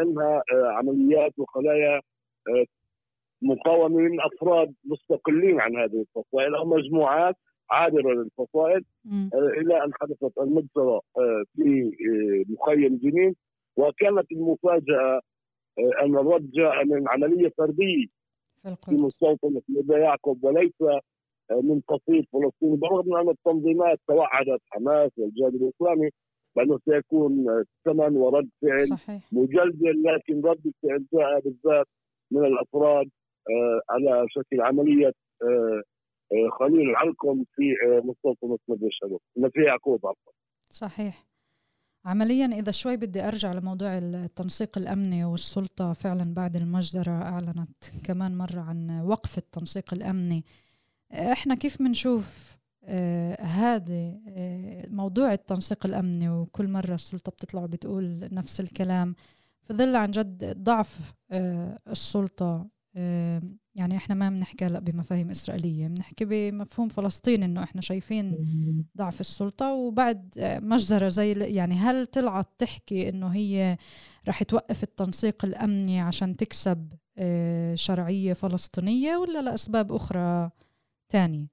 [0.02, 1.96] انها آه، عمليات وخلايا
[2.48, 2.66] آه،
[3.42, 7.36] مقاومة من أفراد مستقلين عن هذه الفصائل أو مجموعات
[7.72, 8.84] عابرة للفصائل.
[9.34, 11.02] آه، إلى أن حدثت المجزرة
[11.56, 11.92] في
[12.50, 13.36] مخيم جنين.
[13.78, 15.22] وكانت المفاجأة
[16.04, 18.06] أن الرد جاء من عملية فردية
[18.86, 20.74] في مستوطنة نبي يعقوب وليس
[21.52, 26.10] من فصيل فلسطيني برغم أن التنظيمات توعدت حماس والجهاد الإسلامي
[26.56, 27.46] بانه سيكون
[27.86, 29.34] ثمن ورد فعل صحيح.
[29.34, 31.88] مجلجل لكن رد الفعل جاء بالذات
[32.32, 33.10] من الأفراد
[33.50, 35.14] آه على شكل عملية
[35.44, 35.82] آه
[36.34, 40.34] آه خليل العلقم في مستوطنه مدرسه الشباب في يعقوب عفوا
[40.72, 41.26] صحيح.
[42.06, 48.60] عمليا إذا شوي بدي أرجع لموضوع التنسيق الأمني والسلطة فعلا بعد المجزرة أعلنت كمان مرة
[48.60, 50.44] عن وقف التنسيق الأمني
[51.14, 58.60] إحنا كيف بنشوف آه هذا آه موضوع التنسيق الأمني وكل مرة السلطة بتطلع بتقول نفس
[58.60, 59.16] الكلام
[59.68, 62.68] في ظل عن جد ضعف آه السلطة
[63.76, 68.32] يعني إحنا ما بنحكي هلا بمفاهيم إسرائيلية بنحكي بمفهوم فلسطين إنه إحنا شايفين
[68.98, 70.34] ضعف السلطة وبعد
[70.64, 73.78] مجزرة زي يعني هل طلعت تحكي إنه هي
[74.28, 76.94] رح توقف التنسيق الأمني عشان تكسب
[77.74, 80.50] شرعية فلسطينية ولا لأسباب أخرى؟
[81.14, 81.48] ثانية؟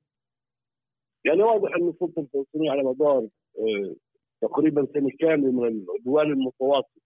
[1.25, 3.95] يعني واضح ان السلطه الفلسطينيه على مدار آه،
[4.43, 7.01] تقريبا سنة كاملة من العدوان المتواصل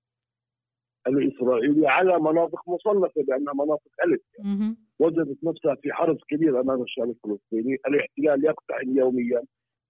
[1.06, 4.20] الإسرائيلي على مناطق مصنفة بأنها مناطق ألف.
[4.98, 7.76] وجدت نفسها في حرب كبير أمام الشعب الفلسطيني.
[7.88, 9.42] الاحتلال يقتحم يوميا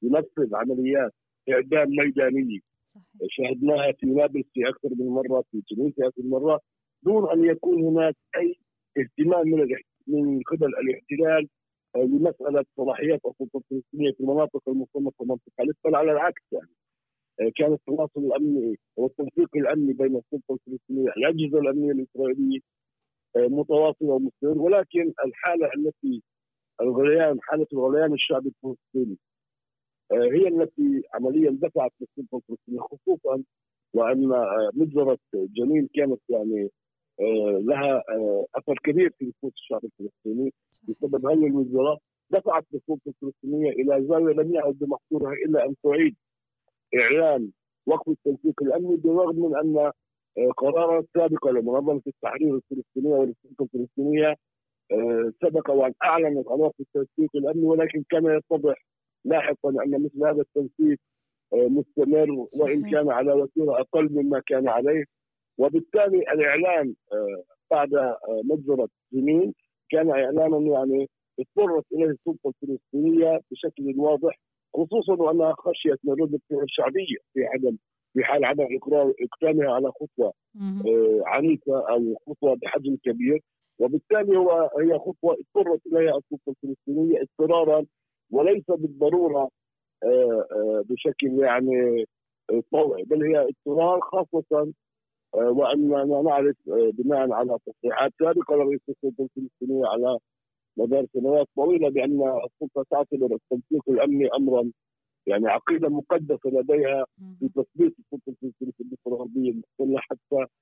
[0.03, 1.13] ينفذ عمليات
[1.51, 2.59] إعدام ميدانية
[3.29, 6.61] شاهدناها في نابلس في أكثر من مرة في تونس في أكثر من مرة
[7.03, 8.55] دون أن يكون هناك أي
[8.99, 9.69] اهتمام من
[10.07, 11.49] من قبل الاحتلال
[11.97, 16.69] لمسألة صلاحيات السلطة الفلسطينية في المناطق المصنفة منطقة ألف بل على العكس يعني
[17.41, 22.61] آه، كان التواصل الأمني والتنسيق الأمني بين السلطة الفلسطينية الاجهزه الامنيه الاسرائيليه
[23.37, 26.23] آه، متواصل ومستمر ولكن الحالة التي
[26.81, 29.17] الغليان حالة الغليان الشعبي الفلسطيني
[30.13, 33.45] آه، هي التي عمليا دفعت للسلطة الفلسطينية خصوصا
[33.95, 34.29] وأن
[34.75, 36.71] مجزرة جنين كانت يعني
[37.61, 38.03] لها
[38.55, 40.53] أثر كبير في نفوس الشعب الفلسطيني
[40.89, 41.99] بسبب هذه المجزرة.
[42.31, 46.17] دفعت السلطه الفلسطينية إلى زاوية لم يعد بمقدورها إلا أن تعيد
[46.97, 47.51] إعلان
[47.87, 49.93] وقف التنسيق الأمني بالرغم من أن
[50.39, 54.35] آه، قرارات سابقه لمنظمة التحرير الفلسطينية والسلطه الفلسطينية
[54.93, 58.87] آه، سبق وأن أعلنت عن وقف التنسيق الأمني ولكن كان يتضح
[59.25, 60.99] لاحقا أن مثل هذا التنسيق
[61.53, 65.05] آه، مستمر وإن كان على وتيرة أقل مما كان عليه.
[65.59, 66.95] وبالتالي الإعلان
[67.71, 67.91] بعد
[68.45, 69.55] مجزرة سنين
[69.91, 71.09] كان إعلانا يعني
[71.41, 74.39] اضطرت إليه السلطة الفلسطينية بشكل واضح
[74.77, 77.77] خصوصا وانها خشيت من رده الشعبية في عدم
[78.15, 78.67] في حال عدم
[79.23, 80.33] إقدامها على خطوة
[80.87, 83.43] آه، عنيفة أو خطوة بحجم كبير.
[83.79, 87.85] وبالتالي هو هي خطوة اضطرت إليها السلطة الفلسطينية اضطرارا
[88.31, 89.51] وليس بالضرورة
[90.05, 92.05] آه، آه، بشكل يعني
[92.73, 94.73] طوعي بل هي اضطرار خاصة
[95.35, 100.19] واننا نعرف بناء على تصريحات سابقة لرئيس السلطه الفلسطينيه على
[100.77, 104.71] مدار سنوات طويلة بأن السلطة تعتبر التنسيق الأمني امرا
[105.27, 107.05] يعني عقيدة مقدسة لديها
[107.39, 110.53] في تثبيت السلطة الفلسطينيه في الضفه الغربيه المحتله حتى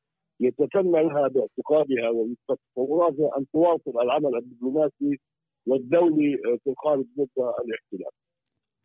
[0.41, 5.21] يتسنى لها باعتقادها ووفق تصوراتها أن تواصل العمل الدبلوماسي
[5.67, 8.11] والدولي في الخارج ضد الاحتلال.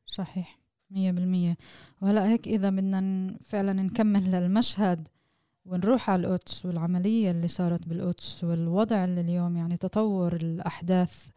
[0.06, 0.60] صحيح
[0.92, 1.56] 100%
[2.02, 3.02] وهلا هيك إذا بدنا
[3.52, 5.08] فعلا نكمل للمشهد
[5.68, 11.28] ونروح على القدس والعملية اللي صارت بالقدس والوضع اللي اليوم يعني تطور الأحداث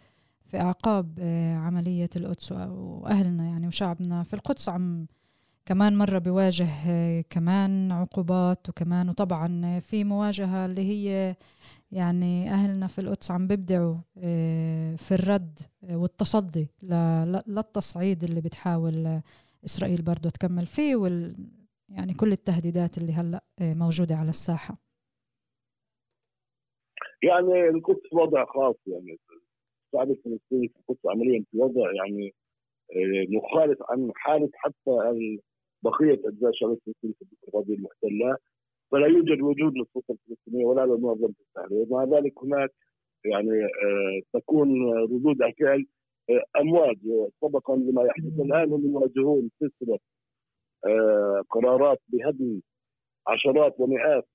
[0.47, 4.23] في أعقاب آه، عملية القدس وأهلنا يعني وشعبنا.
[4.23, 5.07] في القدس عم
[5.67, 11.37] كمان مرة بواجه آه، كمان عقوبات وكمان وطبعا في مواجهة اللي هي
[11.93, 15.59] يعني أهلنا في القدس عم بيبدعوا آه، في الرد
[15.91, 19.21] والتصدي للتصعيد اللي بتحاول
[19.65, 21.35] إسرائيل برضه تكمل فيه وال
[21.97, 24.77] يعني كل التهديدات اللي هلا آه، موجودة على الساحة.
[27.23, 29.19] يعني القدس وضع خاص يعني
[29.87, 32.35] الشعب الفلسطيني في القدس عمليا في وضع يعني
[32.91, 34.91] آه، مخالف عن حالة حتى
[35.83, 38.37] بقية أجزاء الشعب الفلسطيني في القضية المحتلة.
[38.93, 41.87] فلا يوجد وجود للسلطة الفلسطينية ولا لمنظمة التحرير.
[41.91, 42.71] مع ذلك هناك
[43.25, 45.87] يعني آه، تكون ردود افعال
[46.61, 46.99] أمواج
[47.43, 49.99] طبقا لما يحدث الآن هم يواجهون سلسلة
[51.51, 52.61] قرارات بهدم
[53.29, 54.29] عشرات ومئات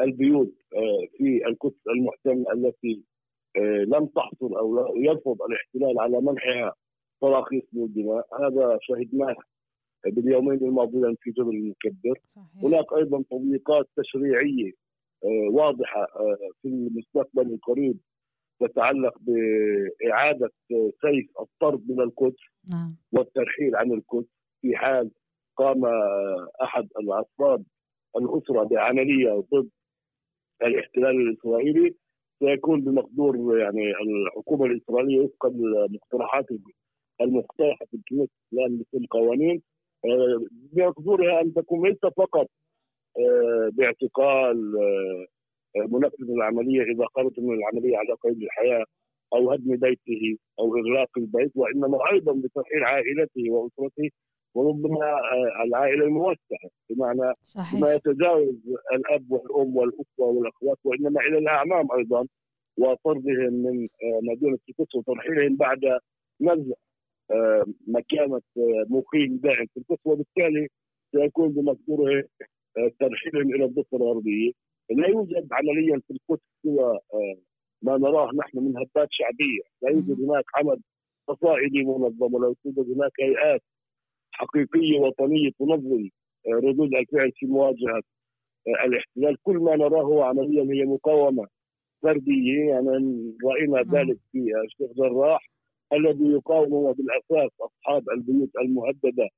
[0.00, 3.02] البيوت آه، في القدس المحتل التي
[3.56, 6.74] آه، لم تحصل أو يرفض الاحتلال على منحها
[7.20, 9.36] تراخيص للبناء هذا شهدناه
[10.06, 12.64] باليومين الماضيين في جبل المكبر صحيح.
[12.64, 14.72] هناك أيضا تضييقات تشريعية
[15.50, 16.06] واضحة
[16.62, 17.98] في المستقبل القريب
[18.60, 20.50] تتعلق بإعادة
[21.00, 22.96] سيف الطرد من القدس نعم.
[23.12, 24.28] والترحيل عن القدس
[24.60, 25.10] في حال
[25.56, 25.84] قام
[26.62, 27.64] أحد العصاب
[28.16, 29.70] الأسرة بعملية ضد
[30.62, 31.94] الاحتلال الإسرائيلي
[32.38, 33.92] سيكون بمقدور يعني
[34.26, 36.46] الحكومة الإسرائيلية وفق المقترحات
[37.20, 39.62] المقترحه في الكنيسة الان مثل القوانين
[40.04, 42.46] آه، بمقدورها أن تكون ليس فقط
[43.18, 44.76] آه، باعتقال
[45.76, 48.84] آه، منفذ العملية إذا قررت من العملية على قيد الحياة
[49.34, 54.10] أو هدم بيته أو إغلاق البيت وإنما أيضا بترحيل عائلته وأسرته
[54.54, 57.80] وربما آه، العائلة الموسعة بمعنى صحيح.
[57.80, 58.56] ما يتجاوز
[58.94, 62.26] الأب والأم والاخوه والأخوات وإنما إلى الأعمام أيضا
[62.78, 65.80] وطردهم من آه، مدينه القدس وترحيلهم بعد
[66.40, 66.74] نزع
[67.30, 68.40] آه، مكانة
[68.90, 70.68] مقيم دائم في القدس وبالتالي
[71.12, 72.24] سيكون بمقدوره
[73.00, 74.52] ترحيلهم إلى الضفة الغربية.
[74.90, 76.98] لا يوجد عمليا في القدس سوى
[77.82, 79.62] ما نراه نحن من هبات شعبية.
[79.82, 80.80] لا يوجد هناك عمل
[81.28, 83.62] قصائدي منظم ولا توجد هناك هيئات
[84.32, 86.08] حقيقيه وطنيه تنظم
[86.48, 88.02] آه، ردود الفعل في مواجهة
[88.68, 89.36] آه، الاحتلال.
[89.42, 91.46] كل ما نراه عمليا هي مقاومة
[92.02, 93.96] فردية يعني رأينا نعم.
[93.96, 95.50] ذلك في الشيخ جراح
[95.92, 99.28] الذي يقاوم بالاساس أصحاب البيوت المهددة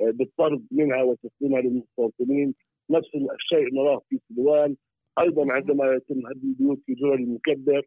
[0.00, 2.54] آه، بالطرد منها وتسليمها للمستوطنين.
[2.90, 4.76] نفس الشيء نراه في سلوان.
[5.18, 7.82] أيضا عندما يتم هدم البيوت في جرل المكبر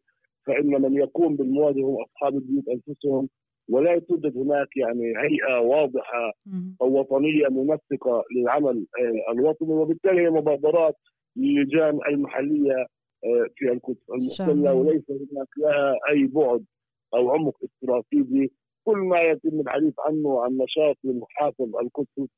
[0.45, 3.30] فإن من يقوم بالمواجهه هم أصحاب البيوت أنفسهم.
[3.70, 6.34] ولا توجد هناك يعني هيئة واضحة
[6.82, 9.74] أو وطنية منسقه للعمل آه، الوطني.
[9.74, 10.95] وبالتالي هي مبادرات
[11.36, 12.86] للجان المحلية
[13.26, 16.65] آه، في القدس المحتله وليس هناك لها أي بعد
[17.13, 18.51] أو عمق استراتيجي.
[18.84, 22.30] كل ما يتم الحديث عنه عن نشاط لمحافظ القدس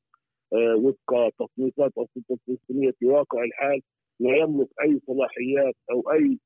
[0.52, 3.80] آه، وفق تصنيفات السلطه الفلسطينيه في واقع الحال
[4.20, 6.38] لا يملك أي صلاحيات أو أي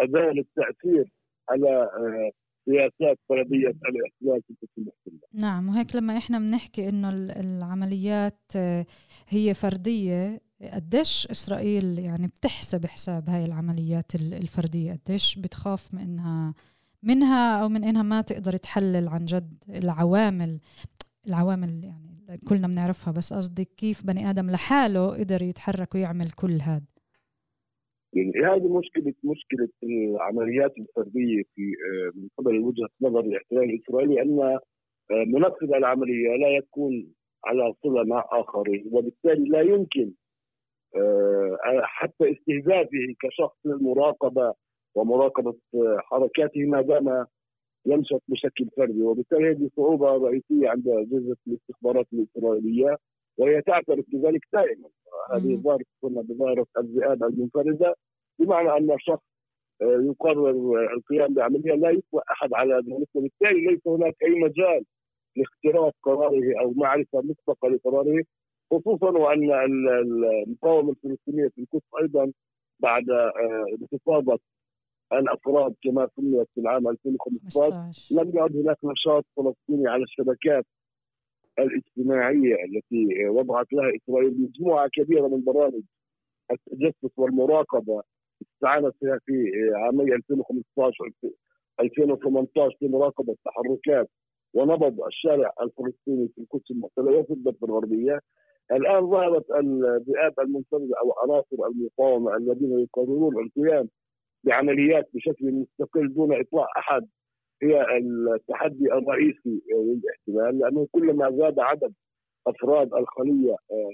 [0.00, 1.12] أداة للتأثير
[1.50, 1.90] على
[2.64, 5.28] سياسات فردية الاحتلال في المحتله.
[5.32, 7.10] نعم وهيك لما إحنا بنحكي إنه
[7.40, 8.86] العمليات آه،
[9.28, 10.40] هي فردية
[10.72, 16.54] قديش إسرائيل يعني بتحسب حساب هاي العمليات الفردية قديش بتخاف من انها
[17.02, 20.60] منها أو من إنها ما تقدر تحلل عن جد العوامل
[21.26, 26.93] العوامل يعني كلنا بنعرفها بس قصدي كيف بني آدم لحاله قدر يتحرك ويعمل كل هذا
[28.14, 34.40] يعني هذه مشكلة مشكلة العمليات الفردية في آه، من قبل وجهة نظر الاحتلال الإسرائيلي أن
[34.40, 34.60] آه،
[35.10, 40.12] منفذ العملية لا يكون على صلة مع آخرين وبالتالي لا يمكن
[40.96, 44.54] آه، حتى استهدافه كشخص للمراقبه
[44.94, 45.54] ومراقبة
[45.98, 47.26] حركاته ما دام
[47.86, 52.96] ينشط بشكل فردي وبالتالي هذه صعوبة رئيسية عند اجهزه الاستخبارات الإسرائيلية.
[53.38, 54.88] وهي تعترف بذلك دائما.
[55.34, 57.94] هذه ظاهره كنا بظاهره الذئاب المنفردة.
[58.38, 59.22] بمعنى أن الشخص
[59.82, 60.50] آه، يقرر
[60.96, 64.84] القيام بعملية لا يطلع أحد على ذلك وبالتالي ليس هناك أي مجال
[65.36, 68.24] لاختراق قراره أو معرفة مسبقه لقراره
[68.70, 72.32] خصوصا وأن المقاومة الفلسطينية في القدس أيضا
[72.80, 74.38] بعد آه، انتفاضه
[75.12, 80.66] الأفراد كما سميت في العام 2015 لم يعد هناك نشاط فلسطيني على الشبكات
[81.58, 85.82] الاجتماعية التي وضعت لها إسرائيل مجموعة كبيرة من برامج
[86.50, 88.02] التجسس والمراقبة.
[88.42, 91.10] استعانت فيها في عامي 2015
[91.80, 94.08] 2018 في مراقبة تحركات
[94.54, 98.20] ونبض الشارع الفلسطيني في القدس المحتله وفي الضفة الغربية.
[98.72, 103.88] الآن ظهرت الذئاب المنفردة أو عناصر المقاومة الذين يقررون القيام
[104.44, 107.06] بعمليات بشكل مستقل دون اطلاع أحد.
[107.62, 107.98] هي
[108.34, 111.92] التحدي الرئيسي للاحتلال لأنه كلما زاد عدد
[112.46, 113.90] أفراد الخلية آه،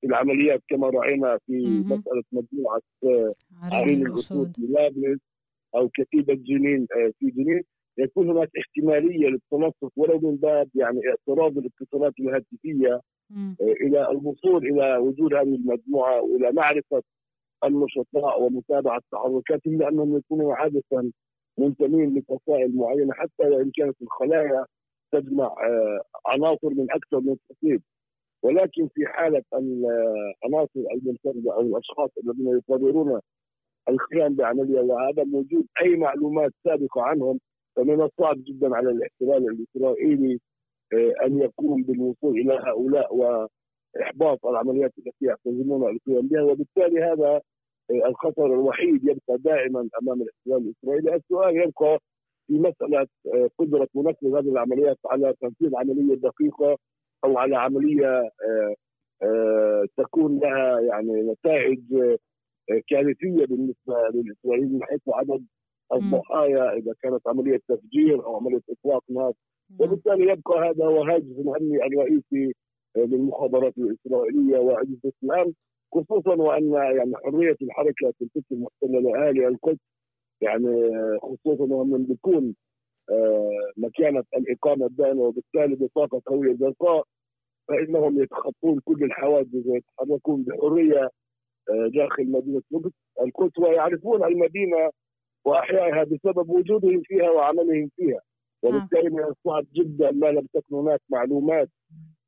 [0.00, 3.30] في العمليات كما رأينا في مسألة مجموعة آه،
[3.62, 5.20] عرين الأسود في نابلس
[5.74, 7.62] أو كتيبة جنين آه، في جنين
[7.98, 13.00] يكون هناك احتمالية للتنصت ولو من باب يعني اعتراض الاتصالات الهاتفية
[13.60, 17.02] إلى الوصول إلى وجود هذه المجموعة وإلى معرفة
[17.64, 20.82] النشطاء ومتابعة تحركاتهم لأنهم يكونوا عاده
[21.58, 24.66] منتمين لفصائل معينة حتى وان كانت الخلايا
[25.12, 27.80] تجمع آه، عناصر من أكثر من فصيل
[28.42, 33.20] ولكن في حالة العناصر المنفرده أو الأشخاص الذين يقررون
[33.88, 37.40] القيام بعمليه وعدم وجود أي معلومات سابقة عنهم
[37.76, 40.40] فمن الصعب جدا على الاحتلال الإسرائيلي
[40.92, 47.40] آه، أن يقوم بالوصول إلى هؤلاء وإحباط العمليات التي يعتزمون القيام بها وبالتالي هذا
[47.90, 51.98] الخطر الوحيد يبقى دائما أمام الاحتلال الإسرائيلي، السؤال يبقى
[52.46, 56.76] في مسألة آه، قدرة منفذ هذه العمليات على تنفيذ عملية دقيقة
[57.24, 58.74] أو على عملية آه،
[59.22, 61.80] آه، تكون لها يعني نتائج
[62.88, 65.44] كارثية بالنسبة للإسرائيليين من حيث عدد
[65.92, 69.32] الضحايا إذا كانت عملية تفجير أو عملية إطلاق نار.
[69.80, 72.54] وبالتالي يبقى هذا هو هاجس الامني الرئيسي
[72.96, 75.52] للمخابرات الإسرائيلية واجهزه الامن
[75.92, 79.80] خصوصا وأن يعني حرية الحركة في القدس المحتله لأهالي القدس
[80.40, 80.90] يعني
[81.22, 82.54] خصوصا ومن بيكون
[83.10, 87.04] آه، مكانة الإقامة الدائمة وبالتالي بطاقة قوية زرقاء
[87.68, 91.10] فإنهم يتخطون كل الحواجز ويتحركون بحرية
[91.70, 92.62] آه، داخل مدينة
[93.20, 93.58] القدس.
[93.58, 94.90] ويعرفون المدينة
[95.44, 98.20] وأحيائها بسبب وجودهم فيها وعملهم فيها.
[98.62, 101.68] وبالتالي من الصعب جدا ما لم تكن هناك معلومات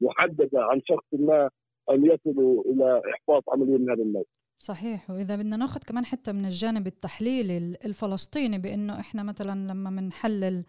[0.00, 1.50] محددة عن شخص ما
[1.90, 4.24] أن يصلوا إلى إحباط عملية من هذا النوع.
[4.58, 5.10] صحيح.
[5.10, 10.64] وإذا بدنا ناخذ كمان حتى من الجانب التحليلي الفلسطيني بإنه إحنا مثلا لما بنحلل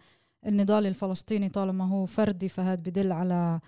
[0.46, 3.60] النضال الفلسطيني طالما هو فردي فهذا بدل على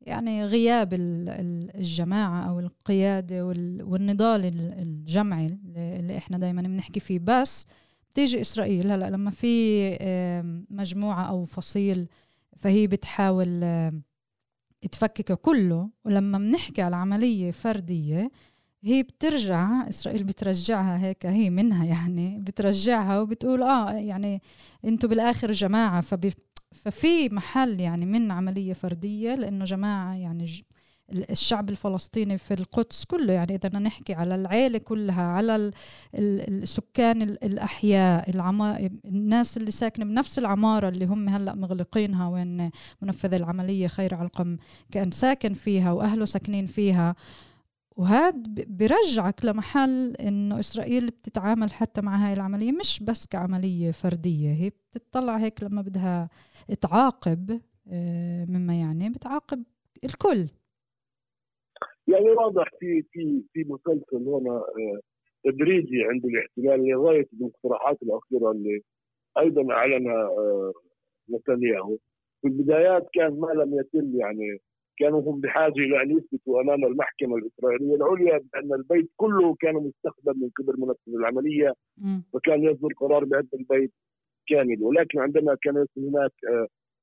[0.00, 3.46] يعني غياب الجماعة أو القيادة
[3.84, 4.44] والنضال
[4.78, 7.18] الجمعي اللي إحنا دايما بنحكي فيه.
[7.22, 7.66] بس
[8.10, 8.90] بتيجي إسرائيل.
[8.90, 9.90] هلأ لما في
[10.70, 12.08] مجموعة أو فصيل
[12.56, 13.60] فهي بتحاول
[14.90, 15.90] تفككه كله.
[16.04, 18.30] ولما بنحكي على عملية فردية
[18.82, 24.42] هي بترجع إسرائيل بترجعها هيك هي منها يعني بترجعها وبتقول آه يعني
[24.84, 26.32] أنتم بالآخر جماعة فبي
[26.72, 30.62] ففي محل يعني من عملية فردية لأنه جماعة يعني ج
[31.12, 33.32] الشعب الفلسطيني في القدس كله.
[33.32, 35.72] يعني إذا بدنا نحكي على العيلة كلها على
[36.14, 42.70] السكان الأحياء العما الناس اللي ساكنة بنفس العمارة اللي هم هلأ مغلقينها وين
[43.02, 44.56] منفذ العملية خير علقم
[44.90, 47.14] كأن ساكن فيها وأهله ساكنين فيها.
[47.96, 54.70] وهذا برجعك لمحل إنه إسرائيل بتتعامل حتى مع هاي العملية مش بس كعملية فردية هي
[54.70, 56.28] بتطلع هيك لما بدها
[56.80, 59.62] تعاقب آه، مما يعني بتعاقب
[60.04, 60.46] الكل.
[62.08, 65.00] يعني واضح في في في مسلسل هنا آه،
[65.44, 68.80] تدريجي عند الاحتلال لغايه المقترحات الأخيرة اللي
[69.38, 70.72] أيضا أعلنها آه،
[71.30, 71.96] نتنياهو.
[72.42, 74.58] في البدايات كان ما لم يتم يعني
[74.98, 80.40] كانوا هم بحاجة إلى أن يثبتوا أمام المحكمة الإسرائيلية العليا بأن البيت كله كان مستخدم
[80.42, 81.74] من قبل منفذ العملية
[82.32, 83.92] وكان يصدر قرار بهدم البيت
[84.48, 84.82] كامل.
[84.82, 86.32] ولكن عندما كان هناك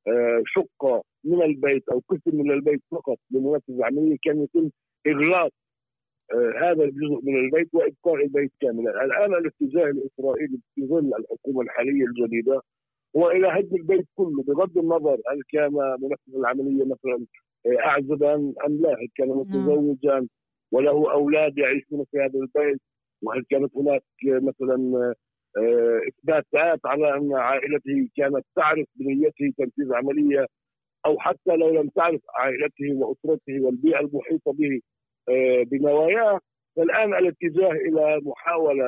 [0.08, 4.70] آه، شقة من البيت أو قسم من البيت فقط لمنفذ العملية كان يتم
[5.08, 5.52] إغلاق
[6.34, 12.06] آه، هذا الجزء من البيت وإبقاء البيت كاملا، الآن الاتجاه الإسرائيلي في ظل الحكومة الحالية
[12.06, 12.62] الجديدة
[13.18, 17.26] هو إلى هدم البيت كله بغض النظر هل كان منفذ العملية مثلا
[17.80, 19.38] اعزبا أم لا هل كان نعم.
[19.38, 20.28] متزوجا
[20.72, 22.82] وله أولاد يعيشون في هذا البيت
[23.22, 25.14] وهل كانت هناك مثلا
[25.58, 30.48] آه، اثباتات على أن عائلته كانت تعرف بنيته تنفيذ عملية
[31.06, 34.82] أو حتى لو لم تعرف عائلته وأسرته والبيئه المحيطه به
[35.30, 36.40] آه، بنواياه.
[36.76, 38.88] فالآن الاتجاه إلى محاولة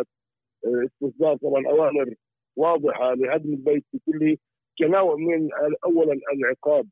[0.65, 2.13] آه، استصدار طبعا أوامر
[2.55, 4.38] واضحة لهدم البيت بكله
[4.80, 5.49] كنوع من
[5.86, 6.88] اولا العقاب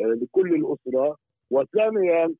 [0.00, 1.16] لكل الأسرة
[1.50, 2.34] وثانيا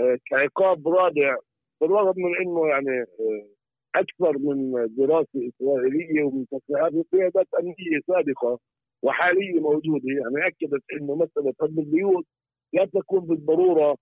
[0.00, 1.36] آه، كعقاب رادع
[1.80, 3.46] بالرغم من إنه يعني آه،
[3.94, 8.58] أكثر من دراسة إسرائيلية ومن تصريحات قيادات أمنية سابقة.
[9.02, 12.26] وحالية موجودة يعني أكدت إنه مسألة هدم البيوت
[12.72, 13.96] لا تكون بالضرورة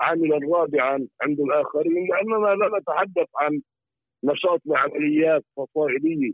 [0.00, 3.60] عاملا رادعا عند الآخرين لأننا لا نتحدث عن
[4.24, 6.32] نشاط لعمليات فصائليه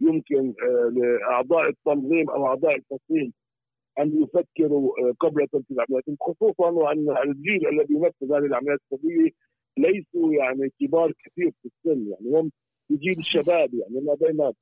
[0.00, 3.32] يمكن آه، لأعضاء التنظيم أو أعضاء الفصيل
[3.98, 9.30] أن يفكروا آه، قبل تنفيذ العمليات خصوصا وأن الجيل الذي ينفذ هذه العمليات الطبية
[9.78, 12.50] ليسوا يعني كبار كثير في السن يعني هم
[12.88, 14.52] في جيل الشباب يعني ما بين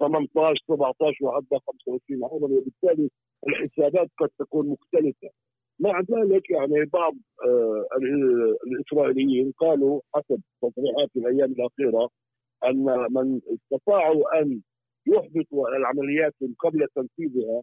[0.00, 3.10] 18 17 وحتى 25 عاما وبالتالي
[3.48, 5.30] الحسابات قد تكون مختلفة.
[5.80, 7.14] مع ذلك يعني بعض
[7.46, 7.86] آه
[8.66, 12.10] الإسرائيليين قالوا حسب تصريحات الأيام الأخيرة
[12.64, 14.60] أن من استطاعوا أن
[15.06, 17.62] يحبطوا العمليات قبل تنفيذها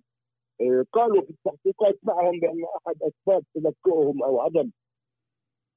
[0.61, 4.71] آه، قالوا في التحقيقات معهم بأن أحد أسباب تذكرهم أو عدم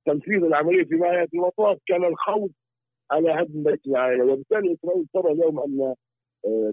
[0.07, 2.51] تنفيذ العملية في نهاية المطاف كان الخوف
[3.11, 4.25] على هدم بيت العائلة.
[4.25, 5.95] وبالتالي إسرائيل ترى اليوم أن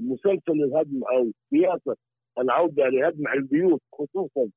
[0.02, 1.96] مسلسل الهدم أو سياسة
[2.40, 4.50] العودة لهدم البيوت خصوصا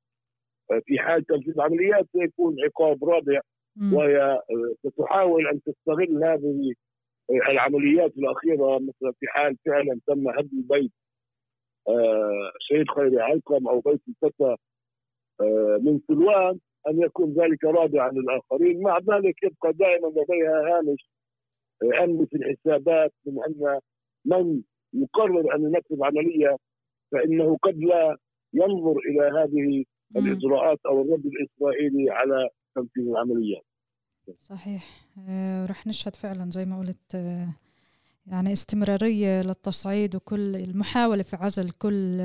[0.72, 3.40] آه، في حال تنفيذ العمليات سيكون عقاب رادع
[3.92, 4.40] وهي
[4.86, 6.74] ستحاول أن تستغل هذه
[7.30, 10.64] العمليات الأخيرة مثلا في حال فعلا تم هدم
[12.58, 14.56] شهيد آه، خيري علقم أو بيت الفتى
[15.40, 16.58] آه، من سلوان
[16.88, 18.82] أن يكون ذلك رادعا للآخرين.
[18.82, 21.10] مع ذلك يبقى دائما لديها هامش
[21.82, 23.80] آه، أمن في الحسابات من أن
[24.24, 24.62] من
[24.94, 26.56] يقرر أن ينفذ عملية
[27.12, 28.16] فإنه قد لا
[28.54, 29.84] ينظر إلى هذه
[30.16, 33.64] الإجراءات أو الرد الإسرائيلي على تنفيذ العمليات.
[34.40, 35.08] صحيح
[35.70, 37.14] رح نشهد فعلا زي ما قلت
[38.26, 42.20] يعني استمرارية للتصعيد وكل المحاولة في عزل كل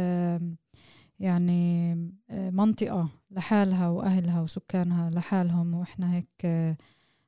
[1.20, 1.92] يعني
[2.30, 6.46] آه، منطقة لحالها وأهلها وسكانها لحالهم وإحنا هيك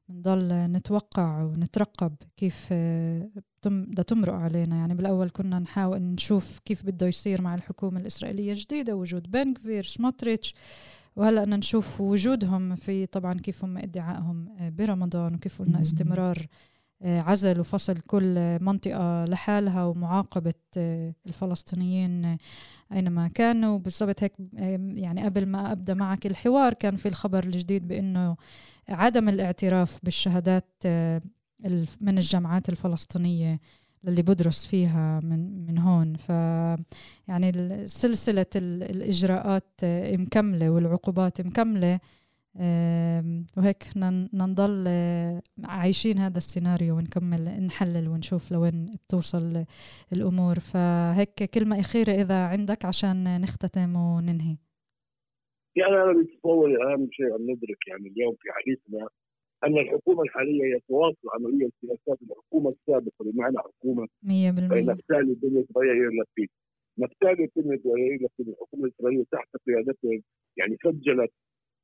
[0.09, 3.29] بنضل نتوقع ونترقب كيف آه،
[3.65, 4.75] بدها تمرق علينا.
[4.75, 10.55] يعني بالأول كنا نحاول نشوف كيف بده يصير مع الحكومة الإسرائيلية الجديدة وجود بنكفير سموتريتش
[11.15, 16.47] وهلأ بدنا نشوف وجودهم في طبعا كيف هم ادعائهم آه، برمضان وكيف قلنا استمرار
[17.01, 20.53] عزل وفصل كل منطقة لحالها ومعاقبة
[21.25, 22.37] الفلسطينيين
[22.91, 23.79] أينما كانوا.
[23.79, 24.33] بالضبط هيك
[24.93, 28.35] يعني قبل ما أبدأ معك الحوار كان في الخبر الجديد بأنه
[28.89, 30.83] عدم الاعتراف بالشهادات
[32.01, 33.59] من الجامعات الفلسطينية
[34.07, 36.15] اللي بدرس فيها من من هون.
[36.15, 36.29] ف
[37.27, 37.51] يعني
[37.87, 39.79] سلسلة الإجراءات
[40.13, 41.99] مكملة والعقوبات مكملة.
[43.57, 43.83] وهيك
[44.33, 44.87] نضل
[45.63, 49.65] عايشين هذا السيناريو ونكمل نحلل ونشوف لوين بتوصل
[50.13, 50.59] الأمور.
[50.59, 54.57] فهيك كلمة أخيرة إذا عندك عشان نختتم وننهي.
[55.77, 59.07] يعني أنا بتصور أهم شيء أن ندرك يعني اليوم في حديثنا
[59.63, 64.07] أن الحكومة الحالية هي تواصل عملية سياسات الحكومة السابقة بمعنى حكومة.
[64.23, 64.29] 100%
[64.91, 66.49] نفتالي بنت غير لبيد
[66.97, 70.21] نفتالي بنت غير لبيد الحكومة الإسرائيلية تحت قيادتهم.
[70.57, 71.31] يعني سجلت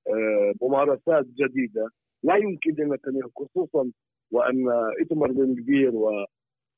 [0.07, 1.89] آه، ممارسات جديدة.
[2.23, 3.91] لا يمكن لنتنياهو خصوصا
[4.31, 4.69] وأن
[4.99, 6.09] ايتمر بن كبير و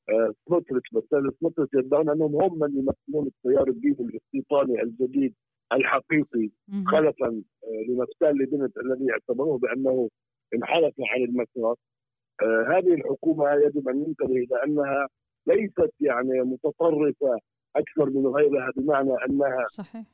[0.08, 1.04] آه، سموتريتش بس
[1.40, 5.34] سموتريتش يدعون أنهم هم من يمثلون التيار الديني الاستيطاني الجديد.
[5.72, 6.50] الحقيقي
[6.86, 10.08] خلفا آه، لنفتالي بنت الذي اعتبروه بأنه
[10.54, 11.74] انحرف عن المسار
[12.42, 15.08] هذه الحكومة يجب أن ننتبه إلى أنها
[15.46, 17.38] ليست يعني متطرفة
[17.76, 20.04] أكثر من غيرها بمعنى أنها صحيح.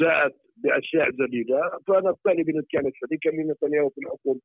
[0.00, 1.78] جاءت بأشياء جديدة.
[1.86, 4.38] فنفتالي بنت كانت شريكا لنتنياهو في الحكم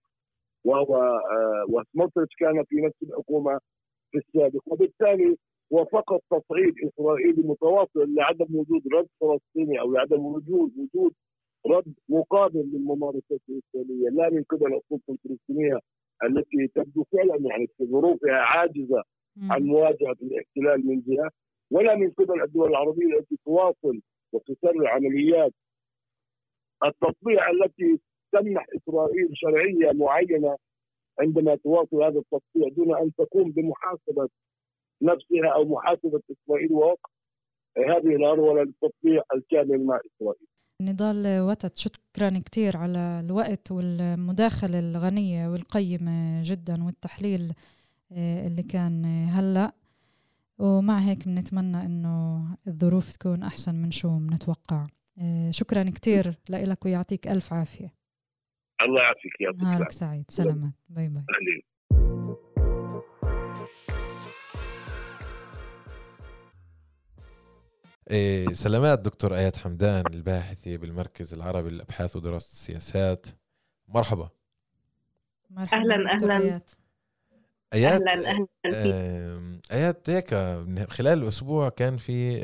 [0.64, 3.60] وهو آه، وسموتريتش كان في نفس الحكومة
[4.12, 4.62] في السابق.
[4.66, 5.38] وبالتالي
[5.74, 11.14] هو فقط تصعيد اسرائيلي متواصل لعدم وجود رد فلسطيني أو لعدم وجود وجود
[11.68, 15.80] رد مقابل للممارسات الإسرائيلية لا من قبل السلطه الفلسطينية
[16.24, 19.04] التي تبدو فعلا يعني في ظروفها عاجزة
[19.52, 21.30] عن مواجهة الاحتلال من جهة
[21.72, 24.02] ولا من قبل الدول العربية التي تواصل
[24.34, 25.54] وتسرع عمليات
[26.86, 28.00] التطبيع التي
[28.32, 30.58] تمنح إسرائيل شرعية معينة
[31.20, 34.30] عندما تواصل هذا التطبيع دون أن تقوم بمحاسبة
[35.02, 37.12] نفسها أو محاسبة إسرائيل ووقف
[37.78, 40.48] هذه الهروله للتطبيع الكامل مع إسرائيل.
[40.82, 47.54] نضال وتت شكرا كثير على الوقت والمداخلة الغنية والقيمة جدا والتحليل
[48.12, 49.72] آه، اللي كان هلأ.
[50.60, 54.88] ومع هيك بنتمنى إنه الظروف تكون أحسن من شو بنتوقع
[55.22, 57.94] آه، شكرا كثير لك ويعطيك ألف عافية.
[58.82, 60.26] الله يعافيك يعطيك نهارك سعيد.
[60.30, 60.74] سلامات.
[60.90, 61.24] باي باي.
[68.10, 73.26] إيه سلامات دكتور آيات حمدان الباحثة بالمركز العربي للأبحاث ودراسة السياسات.
[73.88, 74.30] مرحبا.
[75.50, 76.38] مرحبا أهلا أهلا.
[76.38, 76.70] آيات.
[77.74, 78.30] آيات أهلا
[78.66, 80.34] أهلا آيات هيك
[80.90, 82.42] خلال الأسبوع كان في آه،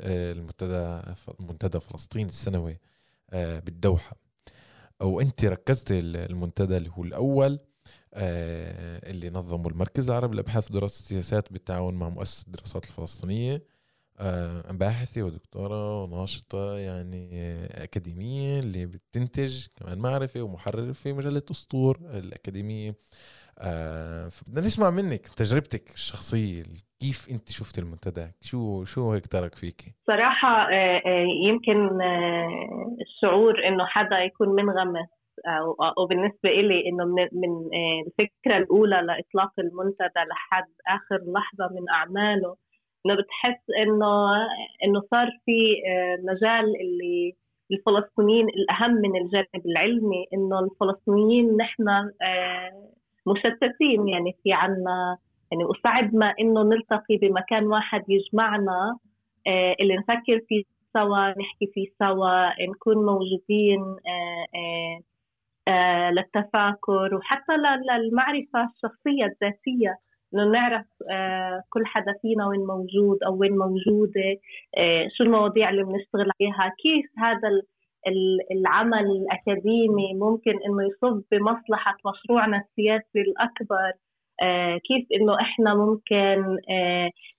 [0.00, 1.02] آه، المنتدى
[1.40, 2.78] منتدى فلسطين السنوي
[3.30, 4.16] آه، بالدوحة.
[5.02, 7.58] أو انت ركزت المنتدى اللي هو الأول
[8.14, 13.62] اللي نظمه المركز العربي للأبحاث ودراسة السياسات بالتعاون مع مؤسسة الدراسات الفلسطينية.
[14.70, 17.28] باحثة ودكتورة وناشطة يعني
[17.64, 22.94] أكاديمية اللي بتنتج كمان معرفة ومحررة في مجلة أسطور الأكاديمية.
[23.58, 26.62] آه فبدنا نسمع منك تجربتك الشخصية
[27.00, 33.68] كيف أنت شفت المنتدى؟ شو شو هيك ترك فيك صراحة آه, آه، يمكن آه الشعور
[33.68, 35.08] إنه حدا يكون منغمس
[35.98, 41.88] أو بالنسبة إلي إنه من من آه، الفكرة الأولى لإطلاق المنتدى لحد آخر لحظة من
[41.90, 42.56] أعماله
[43.06, 44.26] إنه بتحس إنه
[44.84, 45.52] إنه صار في
[46.24, 47.36] مجال اللي
[47.72, 51.84] الفلسطينيين الأهم من الجانب العلمي إنه الفلسطينيين نحن
[53.26, 54.08] مشتتين.
[54.08, 55.18] يعني في عنا
[55.52, 58.98] يعني وصعب ما إنه نلتقي بمكان واحد يجمعنا
[59.46, 65.00] آه اللي نفكر فيه سوا نحكي فيه سوا نكون موجودين آه آه
[65.72, 69.98] آه للتفاكر وحتى للمعرفة الشخصية الذاتية.
[70.34, 74.36] إنه نعرف آه كل حدا فينا وين موجود أو وين موجودة
[74.78, 77.48] آه شو المواضيع اللي بنشتغل عليها كيف هذا
[78.52, 83.92] العمل الأكاديمي ممكن إنه يصب بمصلحة مشروعنا السياسي الأكبر
[84.42, 86.56] آه كيف إنه إحنا ممكن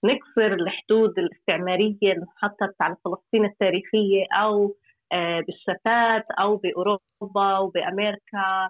[0.04, 4.76] نكسر الحدود الاستعمارية المحطة على فلسطين التاريخية أو
[5.14, 6.26] آه بالشتات
[7.62, 8.70] وبأمريكا آه، آه،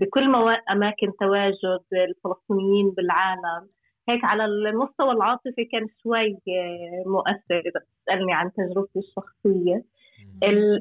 [0.00, 0.28] بكل
[0.70, 3.68] أماكن تواجد الفلسطينيين بالعالم.
[4.08, 7.60] هيك على المستوى العاطفي كان شوي آه، مؤثر.
[7.60, 9.84] إذا بتسألني عن تجربتي الشخصية.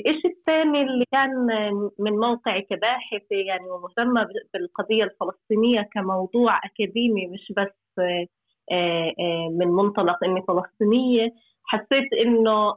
[0.08, 1.32] الشيء الثاني اللي كان
[2.00, 8.28] من موقعي كباحثة يعني ومهتمة بالقضية الفلسطينية كموضوع أكاديمي مش بس آه،
[8.72, 12.76] آه، من منطلق إني فلسطينية حسيت إنه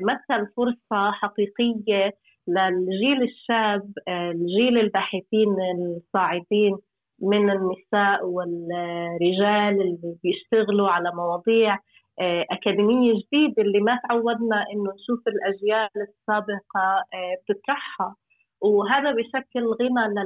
[0.00, 2.12] مثل فرصة حقيقية
[2.48, 5.56] للجيل الشاب الجيل الباحثين
[5.96, 6.76] الصاعدين
[7.22, 11.78] من النساء والرجال اللي بيشتغلوا على مواضيع
[12.20, 18.16] آه، أكاديمية جديدة اللي ما تعودنا إنه نشوف الأجيال السابقة آه، بتطرحها.
[18.60, 20.24] وهذا بشكل غنى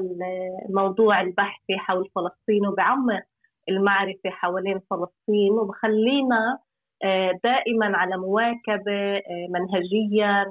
[0.69, 3.23] للموضوع البحثي حول فلسطين وبعمق
[3.69, 6.59] المعرفة حوالين فلسطين وبخلينا
[7.05, 10.47] آه، دائما على مواكبة منهجيا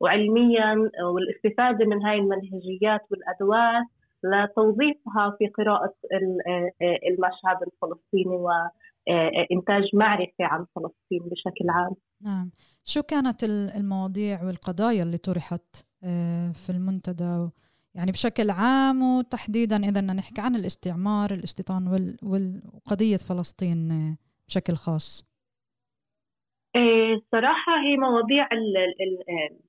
[0.00, 3.86] وعلميا والاستفادة من هاي المنهجيات والأدوات
[4.24, 5.94] لتوظيفها في قراءة
[7.08, 11.94] المشهد الفلسطيني وإنتاج معرفة عن فلسطين بشكل عام.
[12.20, 12.50] نعم.
[12.84, 17.48] شو كانت المواضيع والقضايا اللي طرحت آه، في المنتدى؟
[17.94, 24.16] يعني بشكل عام وتحديدا إذا بدنا نحكي عن الاستعمار الاستيطان وقضية فلسطين آه،
[24.48, 25.29] بشكل خاص.
[26.76, 29.18] إيه، صراحة هي مواضيع ال ال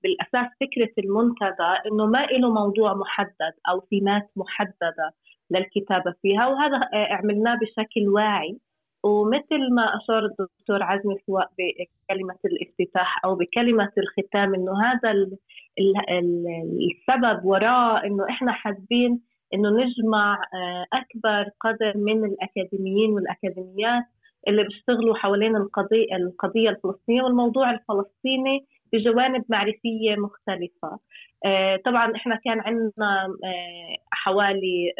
[0.04, 5.14] بالأساس فكرة المنتدى إنه ما له موضوع محدد أو ثيمات محددة
[5.52, 8.60] للكتابة فيها وهذا آه، عملناه بشكل واعي.
[9.04, 15.12] ومثل ما أشار الدكتور عزمي سواء بكلمة الافتتاح أو بكلمة الختام إنه هذا
[16.92, 19.22] السبب وراء إنه إحنا حابين
[19.54, 24.04] إنه نجمع آه، أكبر قدر من الأكاديميين والأكاديميات
[24.48, 31.00] اللي بيشتغلوا حوالين القضية القضية الفلسطينية والموضوع الفلسطيني بجوانب معرفية مختلفة.
[31.46, 34.94] آه، طبعا إحنا كان عندنا آه، حوالي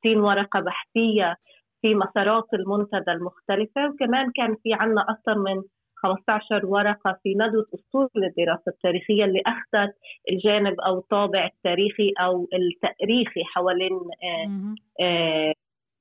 [0.00, 1.36] 60 آه، ورقة بحثية
[1.82, 5.62] في مسارات المنتدى المختلفة وكمان كان في عندنا أكثر من
[5.96, 9.94] 15 ورقة في ندوة أسطول للدراسة التاريخية اللي أخذت
[10.30, 14.00] الجانب أو الطابع التاريخي أو التأريخي حوالين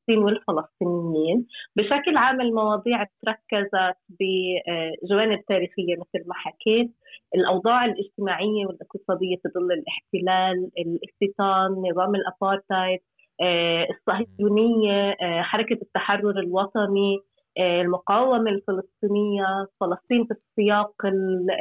[0.07, 6.91] فلسطين والفلسطينيين بشكل عام المواضيع تركزت بجوانب تاريخية مثل ما حكيت.
[7.35, 12.99] الأوضاع الاجتماعية والاقتصادية في ظل الاحتلال الاستيطان نظام الأبارتايد
[13.41, 17.19] آه، الصهيونية آه، حركة التحرر الوطني
[17.59, 19.67] آه، المقاومة الفلسطينية.
[19.79, 21.05] فلسطين في السياق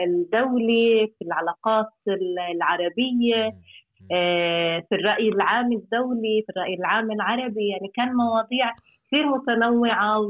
[0.05, 1.92] الدولي في العلاقات
[2.55, 3.53] العربية
[4.89, 8.73] في الرأي العام الدولي في الرأي العام العربي يعني كان مواضيع
[9.07, 10.21] كثير متنوعة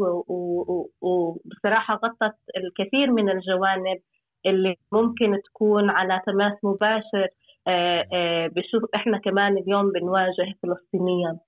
[1.00, 3.98] وبصراحة غطت الكثير من الجوانب
[4.46, 7.28] اللي ممكن تكون على تماس مباشر
[7.68, 11.38] آه، آه، بشوف إحنا كمان اليوم بنواجه فلسطينيا.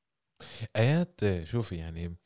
[0.76, 2.16] آيات شوفي يعني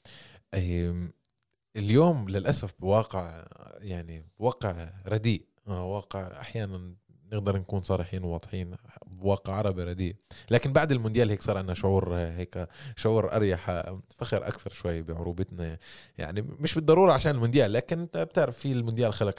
[1.76, 3.44] اليوم للأسف بواقع
[3.80, 6.94] يعني واقع رديء واقع أحيانا
[7.32, 8.76] نقدر نكون صريحين وواضحين
[9.22, 10.16] بواقع عربي رديء
[10.50, 13.82] لكن بعد المونديال هيك صار عندنا شعور هيك شعور أريح
[14.16, 15.78] فخر أكثر شوي بعروبتنا.
[16.18, 19.38] يعني مش بالضرورة عشان المونديال لكن بتعرف في المونديال خلق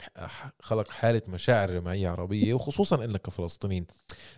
[0.60, 3.86] خلق حالة مشاعر جماعية عربية وخصوصا إنك كفلسطينيين.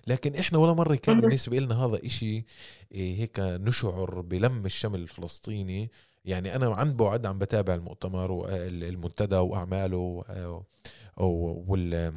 [0.07, 2.45] لكن إحنا ولا مرة كان بالنسبة لنا هذا إشي
[2.93, 5.91] إيه، هيك نشعر بلم الشمل الفلسطيني.
[6.25, 10.25] يعني أنا عن بعد عم بتابع المؤتمر والمنتدى وأعماله
[11.17, 12.13] وال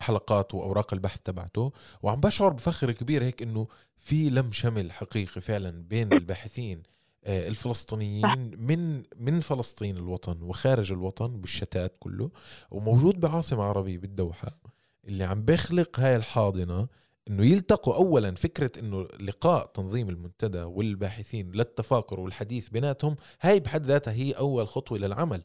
[0.00, 1.72] حلقات وأوراق البحث تبعته
[2.02, 6.82] وعم بشعر بفخر كبير هيك إنه في لم شمل حقيقي فعلا بين الباحثين.
[7.24, 12.30] آه، الفلسطينيين من من فلسطين الوطن وخارج الوطن بالشتات كله
[12.70, 14.58] وموجود بعاصمة عربية بالدوحة
[15.04, 16.88] اللي عم بيخلق هاي الحاضنة
[17.28, 24.12] إنه يلتقوا اولا فكرة إنه لقاء تنظيم المنتدى والباحثين للتفاكر والحديث بيناتهم هاي بحد ذاتها
[24.12, 25.42] هي أول خطوة للعمل.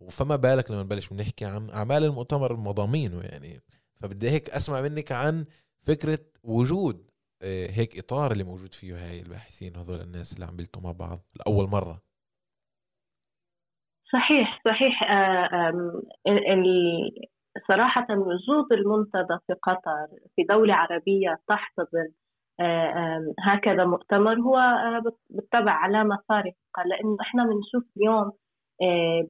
[0.00, 3.60] وفما بالك لما نبلش بنحكي عن أعمال المؤتمر مضامينه يعني.
[4.00, 5.44] فبدي هيك أسمع منك عن
[5.86, 7.08] فكرة وجود
[7.42, 11.18] آه، هيك إطار اللي موجود فيه هاي الباحثين هذول الناس اللي عم بيلتقوا مع بعض
[11.38, 12.02] لأول مرة.
[14.12, 15.02] صحيح صحيح.
[15.02, 16.02] آه،
[17.68, 22.12] صراحة وجود المنتدى في قطر في دولة عربية تحتضن
[22.60, 24.58] آه، هكذا مؤتمر هو
[25.30, 28.32] بالطبع علامة فارقة لأنه إحنا بنشوف اليوم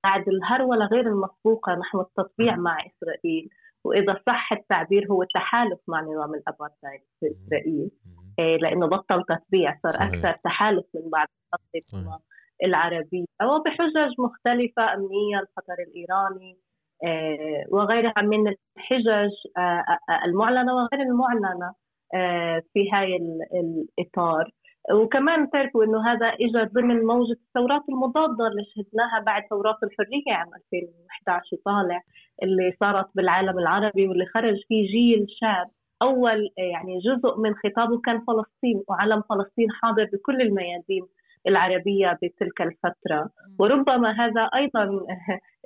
[0.05, 3.49] بعد الهرولة غير المسبوقة نحو التطبيع مع إسرائيل.
[3.89, 7.91] وإذا صح التعبير هو تحالف مع نظام الابارتايد في اسرائيل
[8.39, 10.09] إيه، لأنه بطل تتبيع صار صحيح.
[10.09, 11.29] أكثر تحالف من بعد
[11.75, 12.21] الأنظمة
[12.65, 16.59] العربية وبحجج مختلفة امنيه الخطر الإيراني
[17.05, 21.75] إيه، وغيرها من الحجج آه، آه، المعلنة وغير المعلنة
[22.15, 23.17] آه، في هاي
[23.55, 24.51] الإطار.
[24.93, 30.49] وكمان تعرفوا إنه هذا اجى ضمن موجة الثورات المضادة اللي شهدناها بعد ثورات الحرية عام
[30.55, 32.03] 2011 وطالع
[32.43, 35.71] اللي صارت بالعالم العربي واللي خرج فيه جيل شاب
[36.03, 41.07] أول يعني جزء من خطابه كان فلسطين وعلم فلسطين حاضر بكل الميادين
[41.49, 43.31] العربية بتلك الفترة.
[43.59, 44.85] وربما هذا أيضا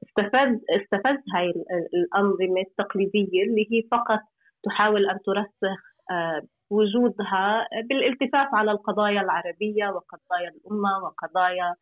[0.02, 1.52] استفز استفز هاي
[1.94, 4.20] الأنظمة التقليدية اللي هي فقط
[4.64, 6.42] تحاول أن ترسخ آه،
[6.72, 11.74] وجودها بالالتفاف على القضايا العربية وقضايا الأمة وقضايا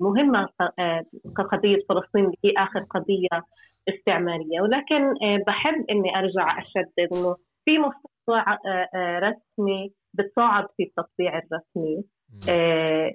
[0.00, 0.48] مهمة
[1.36, 3.44] كقضية فلسطين اللي هي آخر قضية
[3.88, 4.60] استعمارية.
[4.60, 5.14] ولكن
[5.46, 8.44] بحب أني أرجع أشدد أنه في مستوى
[8.96, 12.04] رسمي بتصاعد في التطبيع الرسمي.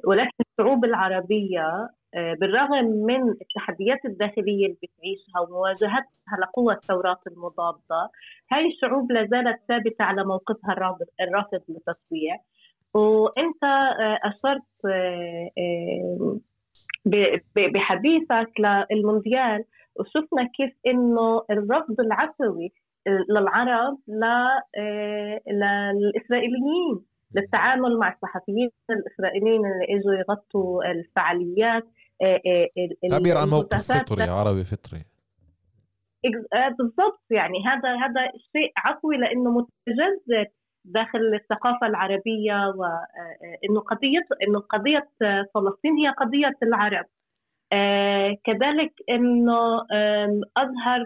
[0.05, 8.09] ولكن الشعوب العربية آه، بالرغم من التحديات الداخلية اللي بتعيشها ومواجهتها لقوى الثورات المضادة
[8.51, 10.73] هاي الشعوب لا زالت ثابتة على موقفها
[11.21, 12.37] الرافض للتطبيع
[12.93, 16.39] وأنت آه، أشرت آه،
[17.55, 19.63] بحديثك للمونديال
[19.95, 22.73] وشفنا كيف إنه الرفض العفوي
[23.29, 23.97] للعرب
[25.47, 27.10] للإسرائيليين.
[27.35, 31.83] للتعامل مع الصحفيين الإسرائيليين اللي إجوا يغطوا الفعاليات
[32.21, 34.99] آه، آه، تعبير عن موقف فطري عربي فطري.
[36.53, 37.23] آه، بالضبط.
[37.31, 40.45] يعني هذا هذا شيء عفوي لأنه متجذر
[40.85, 45.09] داخل الثقافة العربية وانه قضية إنه قضية
[45.53, 47.05] فلسطين هي قضية العرب.
[48.45, 49.81] كذلك إنه
[50.57, 51.05] أظهر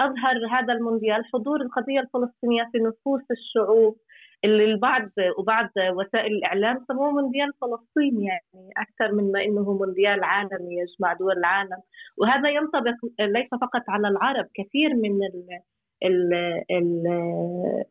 [0.00, 3.96] أظهر هذا المونديال حضور القضية الفلسطينية في نفوس الشعوب.
[4.44, 10.74] اللي البعض وبعض وسائل الإعلام سموه مونديال فلسطين يعني أكثر من ما إنه مونديال عالمي
[10.80, 11.80] يجمع دول العالم.
[12.18, 15.12] وهذا ينطبق ليس فقط على العرب كثير من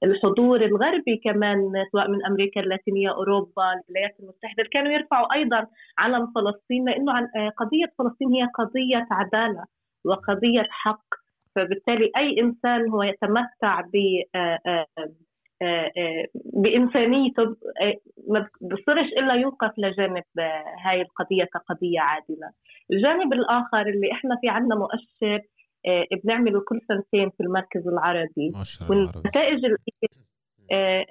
[0.03, 1.57] الحضور الغربي كمان
[1.91, 5.67] سواء من أمريكا اللاتينية أوروبا الولايات المتحدة كانوا يرفعوا أيضا
[5.99, 7.13] علم فلسطين لأنه
[7.57, 9.63] قضية فلسطين هي قضية عدالة
[10.05, 11.05] وقضية حق.
[11.55, 13.95] فبالتالي أي إنسان هو يتمتع ب
[15.61, 17.95] آه، آه، بإنسانيته آه،
[18.27, 20.23] ما بصيرش إلا يوقف لجانب
[20.85, 22.51] هاي القضية كقضية عادلة.
[22.91, 25.41] الجانب الآخر اللي إحنا في عندنا مؤشر
[26.23, 28.51] بنعمله كل سنتين في المركز العربي.
[28.89, 29.65] والنتائج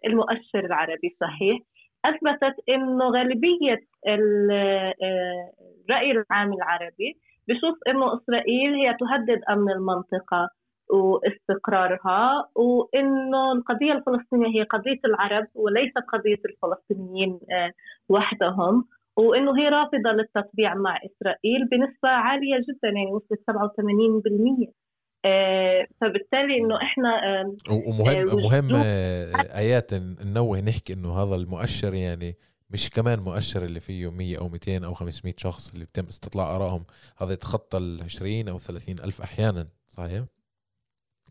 [0.07, 1.59] المؤشر العربي صحيح.
[2.05, 7.16] أثبتت إنه غالبية الرأي العام العربي
[7.49, 10.49] بشوف إنه إسرائيل هي تهدد أمن المنطقة.
[10.91, 17.72] واستقرارها وإنه القضية الفلسطينية هي قضية العرب وليست قضية الفلسطينيين آه،
[18.09, 18.84] وحدهم
[19.16, 24.72] وإنه هي رافضة للتطبيع مع إسرائيل بنسبة عالية جدا يعني وصلت 87%
[25.24, 27.11] آه، فبالتالي إنه إحنا
[27.70, 28.82] ومهم آه، مهم
[29.55, 32.36] آيات ننوه نحكي إنه هذا المؤشر يعني
[32.70, 36.84] مش كمان مؤشر اللي فيه 100 أو 200 أو 500 شخص اللي بتم استطلاع آرائهم
[37.18, 40.24] هذا يتخطى ال 20 أو 30 ألف أحيانا صحيح؟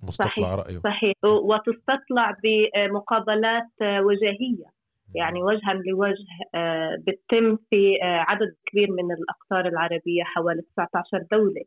[0.03, 0.79] مستطلع صحيح رأيه.
[0.79, 1.13] صحيح.
[1.23, 4.77] وتستطلع بمقابلات وجاهية.
[5.15, 6.25] يعني وجها لوجه
[6.55, 11.63] آه، بتتم في آه، عدد كبير من الأقطار العربية حوالي 19 دولة.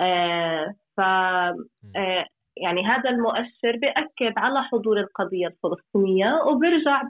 [0.00, 1.00] آه، ف
[2.56, 6.42] يعني هذا المؤشر بأكد على حضور القضية الفلسطينية.
[6.46, 7.02] وبرجع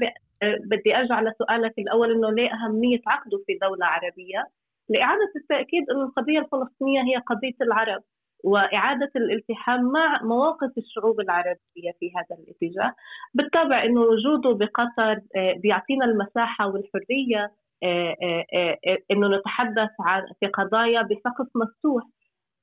[0.42, 4.46] بدي أرجع لسؤالك الأول إنه ليه أهمية عقده في دولة عربية؟
[4.88, 8.02] لإعادة التأكيد إنه القضية الفلسطينية هي قضية العرب.
[8.44, 12.94] وإعادة الالتحام مع مواقف الشعوب العربية في هذا الاتجاه.
[13.34, 18.16] بالطبع أنه وجوده بقطر آه، بيعطينا المساحة والحرية آه،
[18.54, 18.78] آه،
[19.10, 22.02] أنه نتحدث عن في قضايا بسقف مفتوح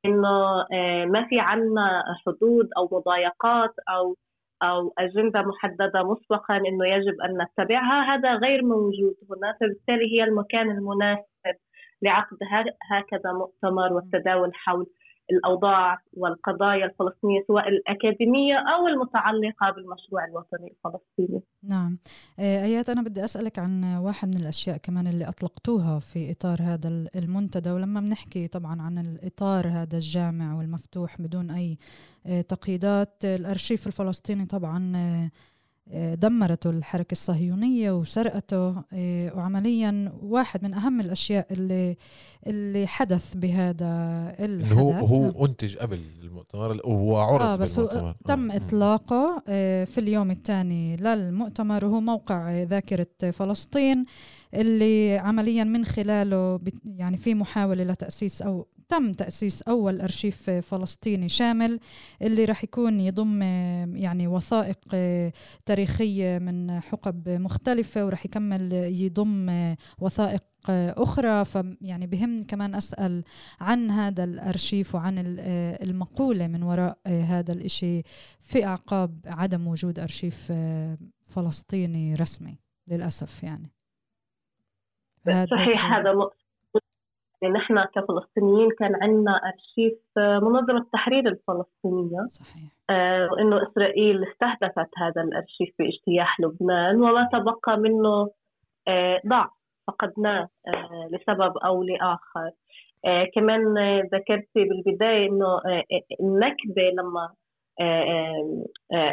[0.05, 0.65] إنه
[1.05, 4.17] ما في عنا حدود أو مضايقات أو
[4.63, 8.15] أو أجندة محددة مسبقا إنه يجب أن نتبعها.
[8.15, 11.25] هذا غير موجود هنا فبالتالي هي المكان المناسب
[12.01, 12.37] لعقد
[12.91, 14.85] هكذا مؤتمر والتداول حول
[15.31, 21.41] الأوضاع والقضايا الفلسطينية سواء الأكاديمية أو المتعلقة بالمشروع الوطني الفلسطيني.
[21.63, 21.97] نعم.
[22.39, 27.07] آه، آيات أنا بدي أسألك عن واحد من الأشياء كمان اللي أطلقتوها في إطار هذا
[27.15, 31.77] المنتدى ولما بنحكي طبعا عن الإطار هذا الجامع والمفتوح بدون أي
[32.25, 35.31] آه، تقييدات الأرشيف الفلسطيني طبعا آه،
[35.93, 41.97] دمرته الحركة الصهيونية وسرقته آه، وعمليا واحد من أهم الأشياء اللي
[42.47, 43.85] اللي حدث بهذا
[44.39, 44.77] الحدث.
[44.77, 48.57] هو هو أنتج قبل المؤتمر وعرض آه بس هو تم آه.
[48.57, 54.05] إطلاقه آه، في اليوم الثاني للمؤتمر وهو موقع ذاكرة فلسطين
[54.53, 61.79] اللي عمليا من خلاله يعني في محاولة لتأسيس أو تم تأسيس أول أرشيف فلسطيني شامل
[62.21, 63.41] اللي راح يكون يضم
[63.95, 64.79] يعني وثائق
[65.65, 71.45] تاريخية من حقب مختلفة وراح يكمل يضم وثائق أخرى.
[71.45, 73.23] فيعني بهمني كمان أسأل
[73.59, 75.13] عن هذا الأرشيف وعن
[75.81, 78.03] المقولة من وراء هذا الإشي
[78.39, 80.53] في أعقاب عدم وجود أرشيف
[81.25, 83.71] فلسطيني رسمي للأسف يعني.
[85.27, 86.11] صحيح هذا
[87.41, 92.27] يعني نحن كفلسطينيين كان عندنا أرشيف منظمة التحرير الفلسطينية.
[92.27, 92.63] صحيح.
[92.89, 98.29] آه، وإنه إسرائيل استهدفت هذا الأرشيف باجتياح لبنان وما تبقى منه
[98.87, 99.49] آه، ضعف.
[99.87, 102.51] فقدناه آه، لسبب أو لآخر.
[103.35, 103.77] كمان
[104.13, 105.59] ذكرتي بالبداية إنه
[106.21, 107.29] النكبة لما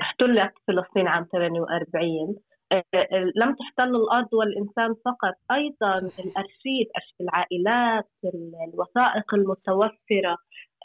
[0.01, 2.37] احتلت فلسطين عام 48
[3.37, 5.35] لم تحتل الأرض والإنسان فقط.
[5.51, 8.09] أيضا الارشيف ارشيف العائلات
[8.69, 10.37] الوثائق المتوفرة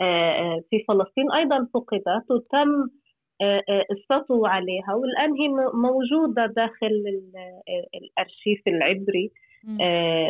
[0.02, 2.90] آه، آه، في فلسطين أيضا فقدت وتم
[3.42, 4.94] آه، السطو عليها.
[4.94, 7.04] والآن هي موجودة داخل
[7.96, 9.32] الأرشيف العبري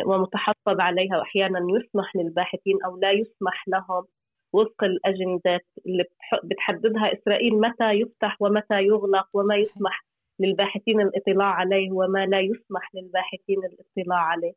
[0.06, 1.18] ومتحفظ عليها.
[1.18, 4.04] واحيانا يسمح للباحثين أو لا يسمح لهم
[4.52, 6.04] وفق الأجندات اللي
[6.44, 10.09] بتحددها إسرائيل متى يفتح ومتى يغلق وما يسمح.
[10.40, 14.52] للباحثين الاطلاع عليه وما لا يسمح للباحثين الاطلاع عليه.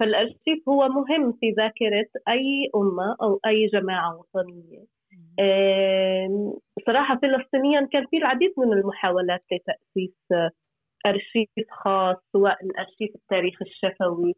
[0.00, 4.84] فالأرشيف هو مهم في ذاكرة أي أمة أو أي جماعة وطنية.
[6.86, 10.16] صراحة فلسطينيا كان في العديد من المحاولات لتأسيس
[11.06, 14.34] أرشيف خاص سواء الارشيف التاريخ الشفوي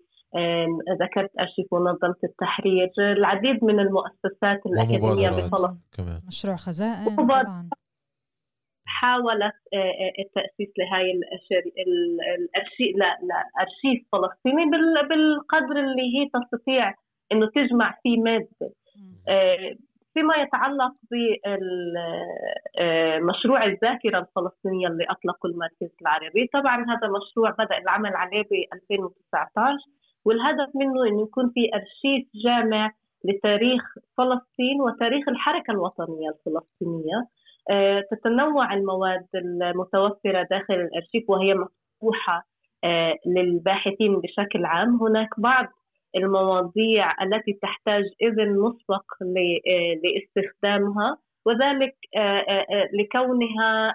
[1.03, 7.68] ذكرت أرشيف منظمة التحرير العديد من المؤسسات الأكاديمية بفلسطين مشروع خزائن طبعا.
[9.03, 11.12] حاولت آه، آه، التأسيس لهي
[12.38, 14.64] الارشيف لا لا أرشيف فلسطيني
[15.09, 16.94] بالقدر اللي هي تستطيع
[17.32, 18.72] إنه تجمع فيه مادة.
[19.28, 19.74] آه،
[20.14, 20.92] فيما يتعلق
[22.78, 26.50] بمشروع الذاكرة الفلسطينية اللي أطلقه المركز العربي.
[26.53, 29.76] طبعا هذا مشروع بدأ العمل عليه ب 2019
[30.24, 32.90] والهدف منه إنه يكون في أرشيف جامع
[33.24, 33.82] لتاريخ
[34.18, 37.26] فلسطين وتاريخ الحركة الوطنية الفلسطينية.
[38.11, 42.47] تتنوع المواد المتوفرة داخل الأرشيف وهي مفتوحة
[42.85, 45.03] آه، للباحثين بشكل عام.
[45.03, 45.67] هناك بعض
[46.17, 51.95] المواضيع التي تحتاج إذن مسبق آه، لاستخدامها وذلك
[52.93, 53.95] لكونها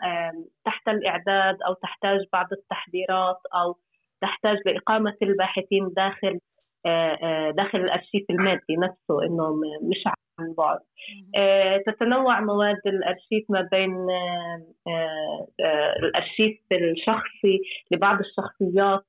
[0.65, 3.75] تحت الإعداد أو تحتاج بعض التحضيرات أو
[4.21, 6.39] تحتاج لإقامة الباحثين داخل
[7.55, 9.55] داخل الأرشيف المادي نفسه إنه
[9.89, 10.07] مش
[10.39, 10.79] عن بعد
[11.35, 17.59] آه، تتنوع مواد الأرشيف ما بين آه، آه، الأرشيف الشخصي
[17.91, 19.05] لبعض الشخصيات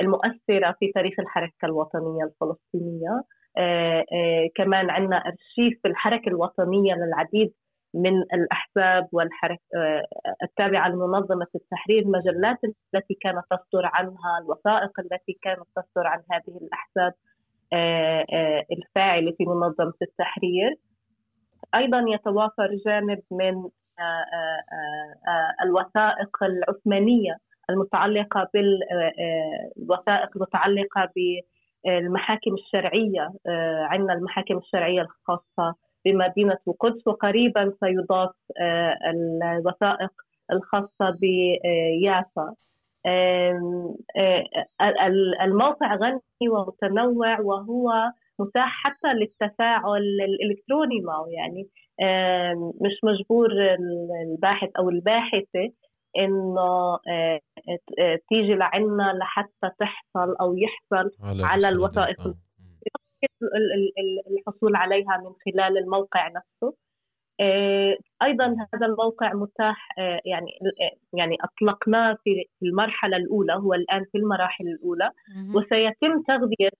[0.00, 3.22] المؤثرة في تاريخ الحركة الوطنية الفلسطينية.
[4.54, 7.52] كمان عندنا أرشيف الحركة الوطنية للعديد
[7.94, 9.60] من الأحزاب والحركة
[10.42, 17.12] التابعة لمنظمة التحرير المجلات التي كانت تصدر عنها الوثائق التي كانت تصدر عن هذه الأحزاب.
[17.72, 20.76] آه، آه، الفاعلة في منظمة التحرير.
[21.74, 23.68] أيضا يتوافر جانب من
[23.98, 27.36] آه، الوثائق العثمانية
[27.70, 31.08] المتعلقة بالوثائق المتعلقة
[31.86, 33.32] بالمحاكم الشرعية
[33.90, 37.06] عندنا المحاكم الشرعية الخاصة بمدينة القدس.
[37.06, 38.30] وقريبا سيضاف
[39.42, 40.10] الوثائق
[40.52, 42.54] الخاصة بيافا.
[45.44, 47.92] الموقع غني ومتنوع وهو
[48.38, 51.68] متاح حتى للتفاعل الإلكتروني معه يعني
[52.80, 53.50] مش مجبور
[54.24, 55.72] الباحث أو الباحثة
[56.18, 56.98] إنه
[58.28, 62.20] تيجي لعنا لحتى تحصل أو يحصل على, على الوثائق.
[62.20, 62.34] آه.
[64.30, 66.76] الحصول عليها من خلال الموقع نفسه.
[68.22, 74.18] أيضا هذا الموقع متاح آه، يعني آه، يعني أطلقناه في المرحلة الأولى هو الآن في
[74.18, 75.10] المراحل الأولى
[75.54, 76.70] وسيتم تغذية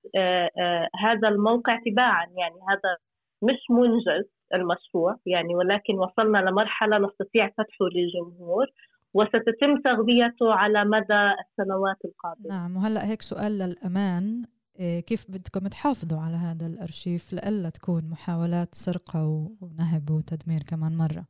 [1.04, 2.96] هذا الموقع تباعا يعني هذا
[3.42, 8.66] مش منجز المشروع يعني ولكن وصلنا لمرحلة نستطيع فتحه للجمهور
[9.14, 12.48] وستتم تغذيته على مدى السنوات القادمة.
[12.48, 14.44] نعم وهلأ هيك سؤال للأمان
[14.81, 21.24] كيف بدكم تحافظوا على هذا الأرشيف لألا تكون محاولات سرقة ونهب وتدمير كمان مرة؟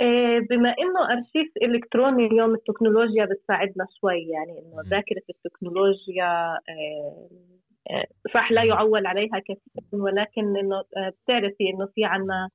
[0.00, 8.04] إيه، بما إنه أرشيف إلكتروني اليوم التكنولوجيا بتساعدنا شوي يعني إنه ذاكرة التكنولوجيا إيه،
[8.34, 12.50] صح لا يعول عليها كثيرا ولكن إنه بتعرفي إنه في عنا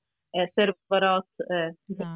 [0.55, 1.27] سيرفرات
[1.99, 2.15] نعم.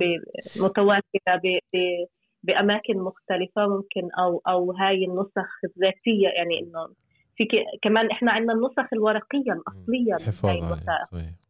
[2.43, 6.89] بأماكن مختلفة ممكن أو أو هاي النسخ الذاتية يعني إنه
[7.35, 7.47] في
[7.81, 10.73] كمان إحنا عندنا النسخ الورقية الأصلية حفاظ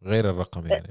[0.03, 0.83] غير الرقم يعني.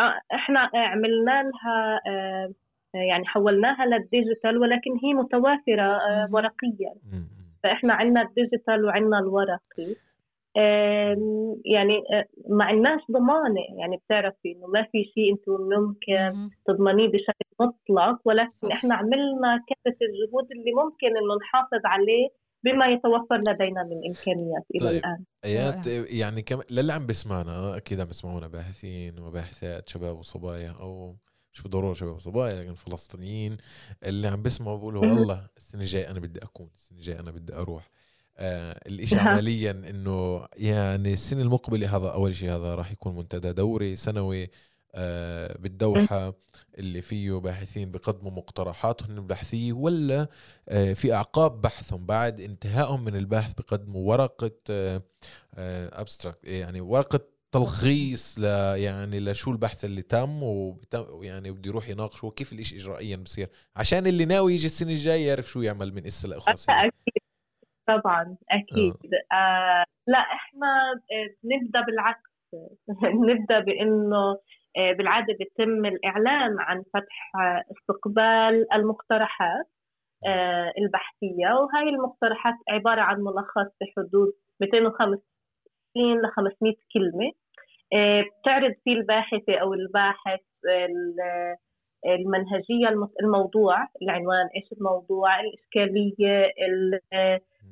[0.00, 2.52] آه، إحنا عملنا لها آه،
[2.94, 6.94] يعني حولناها لل digital ولكن هي متوافرة آه، ورقيا.
[7.62, 9.96] فإحنا عندنا الديجيتال وعندنا الورقي.
[11.64, 12.02] يعني
[12.48, 13.78] ما عندناش ضمانة.
[13.78, 19.98] يعني بتعرفي إنه ما في شيء أنتم ممكن تضمنيه بشكل مطلق ولكن إحنا عملنا كافة
[20.02, 22.28] الجهود اللي ممكن إنه نحافظ عليه
[22.64, 24.98] بما يتوفر لدينا من إمكانيات إلى طيب.
[24.98, 25.24] الآن.
[25.44, 31.16] ايات يعني كم للي عم بسمعنا أكيد عم بيسمعونا باحثين وباحثات شباب وصبايا أو
[31.52, 33.56] مش بالضرورة شباب وصبايا لكن فلسطينيين
[34.06, 37.90] اللي عم بيسمعوا بيقولوا والله السنة الجاية أنا بدي أكون السنة الجاية أنا بدي أروح.
[38.38, 44.50] الاشي عمليا إنه يعني السنة المقبله هذا أول شيء هذا راح يكون منتدى دوري سنوي
[44.94, 46.34] آه بالدوحة
[46.78, 50.28] اللي فيه باحثين بقدموا مقترحاتهم البحثية ولا
[50.68, 54.52] آه في أعقاب بحثهم بعد انتهائهم من البحث بقدموا ورقة
[55.58, 57.20] أبستراكت يعني ورقة
[57.52, 58.44] تلخيص ل
[58.78, 64.24] يعني لشو البحث اللي تم ويعني بده يروح يناقشه وكيف الإشي إجرائيا بصير عشان اللي
[64.24, 67.23] ناوي يجي السنة الجاية يعرف شو يعمل من إسا لأخرى أكيد.
[67.86, 68.94] طبعا أكيد.
[69.32, 69.36] آه.
[69.36, 71.00] آه لا إحنا
[71.44, 72.30] نبدأ بالعكس.
[73.28, 74.38] نبدأ بإنه
[74.76, 77.32] بالعادة بيتم الإعلان عن فتح
[77.70, 79.66] استقبال المقترحات
[80.78, 81.46] البحثية.
[81.54, 85.22] وهي المقترحات عبارة عن ملخص بحدود 250
[86.22, 87.32] ل 500 كلمة.
[88.40, 90.40] بتعرض فيه الباحثة أو الباحث
[92.06, 96.52] المنهجية الموضوع العنوان إيش الموضوع الإشكالية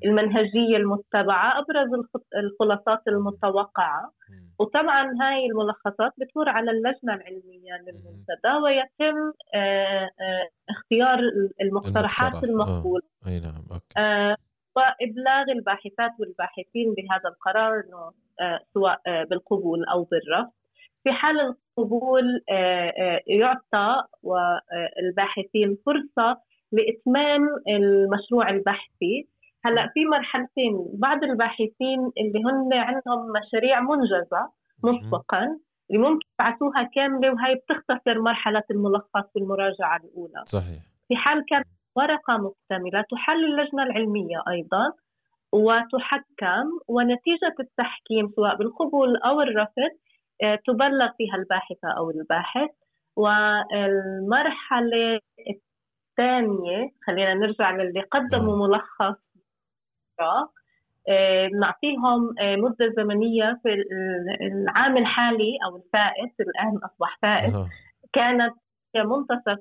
[0.05, 2.07] المنهجية المتبعة أبرز
[2.37, 4.13] الخلاصات المتوقعة.
[4.59, 9.33] وطبعا هاي الملخصات بتمر على اللجنة العلمية للمنتدى ويتم
[10.71, 11.19] اختيار
[11.61, 13.03] المقترحات المقبولة.
[13.27, 14.37] أي نعم أوكي.
[14.77, 18.13] وإبلاغ الباحثات والباحثين بهذا القرار إنه
[18.75, 20.53] سواء بالقبول أو بالرفض.
[21.05, 22.25] في حال القبول
[23.27, 26.41] يعطى والباحثين فرصة
[26.73, 29.29] لإتمام المشروع البحثي.
[29.65, 34.51] هلا في مرحلتين بعض الباحثين اللي هن عندهم مشاريع منجزة
[34.85, 35.59] مسبقا
[35.91, 40.43] اللي ممكن يبعثوها كاملة وهي بتختصر مرحلة الملخص والمراجعة الأولى.
[40.47, 40.83] صحيح.
[41.09, 41.67] في حال كانت
[41.97, 44.93] ورقة مكتملة تحل اللجنة العلمية أيضا
[45.53, 49.91] وتحكم ونتيجة التحكيم سواء بالقبول أو الرفض
[50.67, 52.71] تبلغ فيها الباحثة أو الباحث.
[53.17, 55.21] والمرحلة
[55.51, 59.32] الثانية خلينا نرجع للي قدموا ملخص
[61.61, 63.85] نعطيهم مدة زمنية في
[64.53, 67.55] العام الحالي أو الفائت الآن أصبح فائت.
[68.13, 68.55] كانت
[68.97, 69.59] منتصف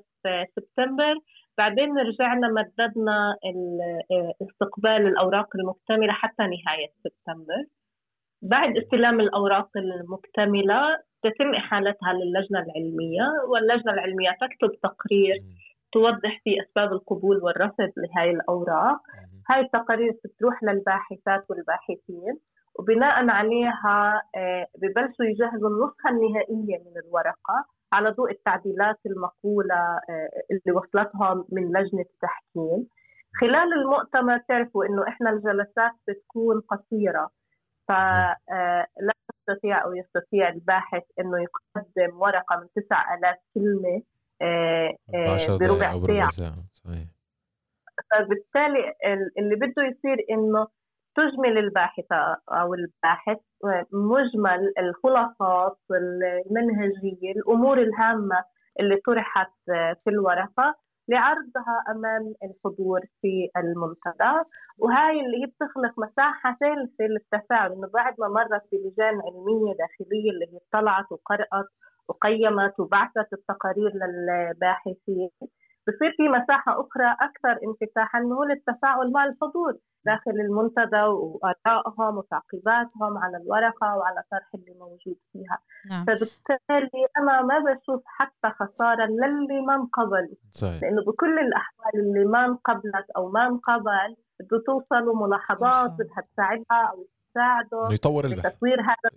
[0.56, 1.14] سبتمبر.
[1.58, 3.36] بعدين رجعنا مددنا
[4.42, 7.64] استقبال الأوراق المكتملة حتى نهاية سبتمبر.
[8.42, 10.80] بعد استلام الأوراق المكتملة
[11.22, 15.42] تتم إحالتها للجنة العلمية واللجنة العلمية تكتب تقرير
[15.92, 19.00] توضح فيه أسباب القبول والرفض لهذه الأوراق.
[19.50, 22.38] هاي التقارير بتروح للباحثات والباحثين
[22.78, 24.22] وبناء عليها
[24.78, 30.00] ببلشوا يجهزوا النسخة النهائية من الورقة على ضوء التعديلات المقولة
[30.50, 32.86] اللي وصلتهم من لجنة التحكيم
[33.40, 37.30] خلال المؤتمر تعرفوا إنه إحنا الجلسات بتكون قصيرة
[37.88, 39.12] فلا
[39.48, 44.02] يستطيع أو يستطيع الباحث إنه يقدم ورقة من 9000 كلمة
[45.58, 46.64] بربع ساعة, ساعة.
[46.72, 47.06] صحيح.
[48.12, 48.92] فبالتالي
[49.38, 50.66] اللي بده يصير إنه
[51.16, 53.38] تجمل الباحثة أو الباحث
[53.92, 58.44] مجمل الخلاصات المنهجية الأمور الهامة
[58.80, 59.52] اللي طرحت
[60.04, 60.74] في الورقة
[61.08, 64.48] لعرضها أمام الحضور في المنتدى.
[64.78, 67.72] وهاي اللي هي بتخلق مساحة ثالثة للتفاعل.
[67.72, 71.66] إنه بعد ما مرت بلجان علمية داخلية اللي هي طلعت وقرأت
[72.08, 75.30] وقيمت وبعثت التقارير للباحثين
[75.88, 79.76] بصير في مساحة أخرى أكثر انفتاحا هو للتفاعل مع الحضور
[80.06, 85.58] داخل المنتدى وآرائهم وتعقيباتهم على الورقة وعلى طرح اللي موجود فيها
[85.90, 86.04] نعم.
[86.04, 90.82] فبالتالي أنا ما بشوف حتى خسارة للي ما انقبل صحيح.
[90.82, 95.94] لأنه بكل الأحوال اللي ما انقبلت أو ما انقبل بده توصلوا ملاحظات صح.
[95.98, 99.10] بدها تساعدها أو تساعده يطور لتطوير هذا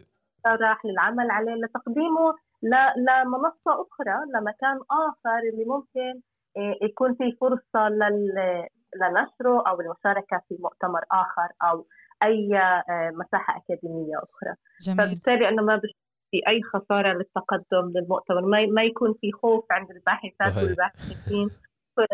[0.46, 6.22] المقترح للعمل عليه لتقديمه ل- لمنصة أخرى لمكان آخر اللي ممكن
[6.58, 7.90] يكون في فرصة
[8.96, 11.86] لنشره أو المشاركة في مؤتمر آخر أو
[12.24, 14.56] أي آه، مساحة أكاديمية أخرى.
[14.82, 14.98] جميل.
[14.98, 15.96] فبالتالي أنا ما بشوف
[16.32, 18.42] في أي خسارة للتقدم للمؤتمر.
[18.42, 20.64] ما, ما يكون في خوف عند الباحثات.
[20.64, 21.50] والباحثين.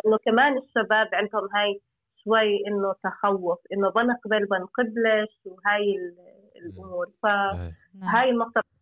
[0.06, 1.82] إنه كمان الشباب عندهم هاي
[2.24, 6.16] شوي إنه تخوف إنه بنقبل بنقبلش وهاي ال-
[6.66, 7.08] الأمور.
[7.24, 8.34] فهاي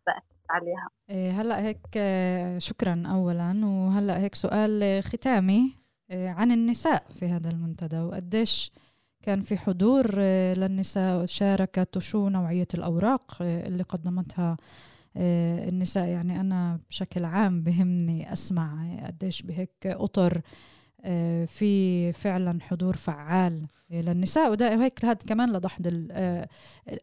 [0.06, 0.24] صحيح.
[0.50, 0.90] عليها.
[1.10, 3.66] إيه، هلأ هيك آه، شكرا اولا.
[3.66, 5.74] وهلأ هيك سؤال ختامي
[6.12, 8.00] آه، عن النساء في هذا المنتدى.
[8.00, 8.72] وقديش
[9.22, 14.58] كان في حضور آه، للنساء شاركت وشو نوعية الأوراق اللي قدمتها
[15.18, 16.08] النساء.
[16.08, 20.42] يعني أنا بشكل عام بهمني أسمع قديش بهيك أطر
[21.46, 24.52] في فعلا حضور فعال للنساء.
[24.52, 26.48] وده وهيك هذا كمان لدحض آه،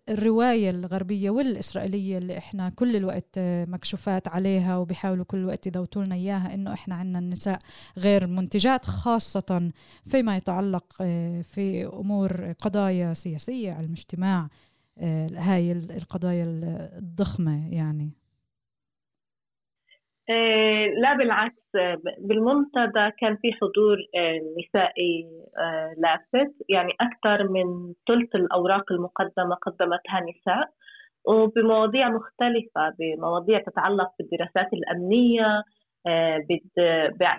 [0.08, 6.14] الرواية الغربية والإسرائيلية اللي إحنا كل الوقت آه، مكشوفات عليها وبيحاولوا كل الوقت يذوتوا لنا
[6.14, 7.58] إياها إنه إحنا عندنا النساء
[7.98, 9.70] غير منتجات خاصة
[10.06, 11.02] فيما يتعلق
[11.42, 14.48] في أمور قضايا سياسية على المجتمع
[15.36, 16.44] هاي القضايا
[16.98, 18.04] الضخمة يعني.
[18.04, 18.25] آه،
[21.02, 21.62] لا بالعكس
[22.18, 25.26] بالمنتدى كان في حضور آه، نسائي
[25.58, 30.70] آه، لافت يعني أكثر من ثلث الأوراق المقدمة قدمتها نساء
[31.24, 35.62] وبمواضيع مختلفة بمواضيع تتعلق بالدراسات الأمنية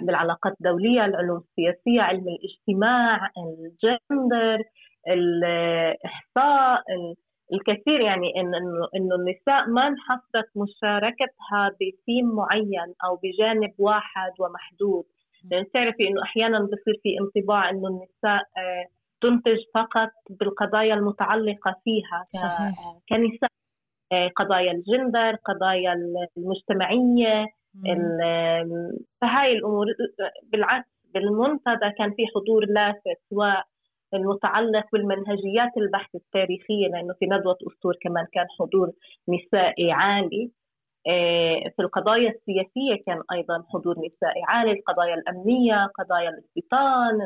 [0.02, 4.64] بالعلاقات الدولية العلوم السياسية علم الاجتماع الجندر
[5.08, 6.84] الإحصاء
[7.54, 15.04] الكثير يعني إن إنه إنه النساء ما انحصرت مشاركتها بثيم معين أو بجانب واحد ومحدود.
[15.52, 18.86] لأن تعرفي إنه أحيانا بصير في انطباع إنه النساء آه،
[19.22, 22.76] تنتج فقط بالقضايا المتعلقة فيها صحيح.
[23.10, 23.50] كنساء
[24.12, 25.94] آه، قضايا الجندر قضايا
[26.38, 27.46] المجتمعية
[29.22, 29.86] فهاي الأمور.
[30.52, 33.64] بالعكس بالمنتدى كان في حضور لافت سواء
[34.14, 38.92] المتعلق بالمنهجيات البحث التاريخية لأنه في ندوة أسطور كمان كان حضور
[39.30, 40.52] نسائي عالي.
[41.08, 47.22] آه، في القضايا السياسية كان أيضا حضور نسائي عالي القضايا الأمنية قضايا الاستيطان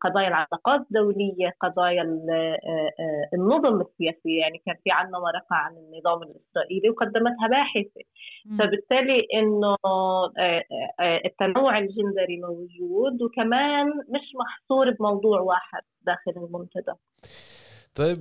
[0.00, 2.58] قضايا العلاقات الدولية قضايا آه،
[3.00, 8.00] آه، النظم السياسية يعني كان في عندنا ورقة عن النظام الإسرائيلي وقدمتها باحثة.
[8.58, 9.76] فبالتالي إنه
[11.24, 16.92] التنوع الجندري موجود وكمان مش محصور بموضوع واحد داخل المنتدى.
[17.94, 18.18] طيب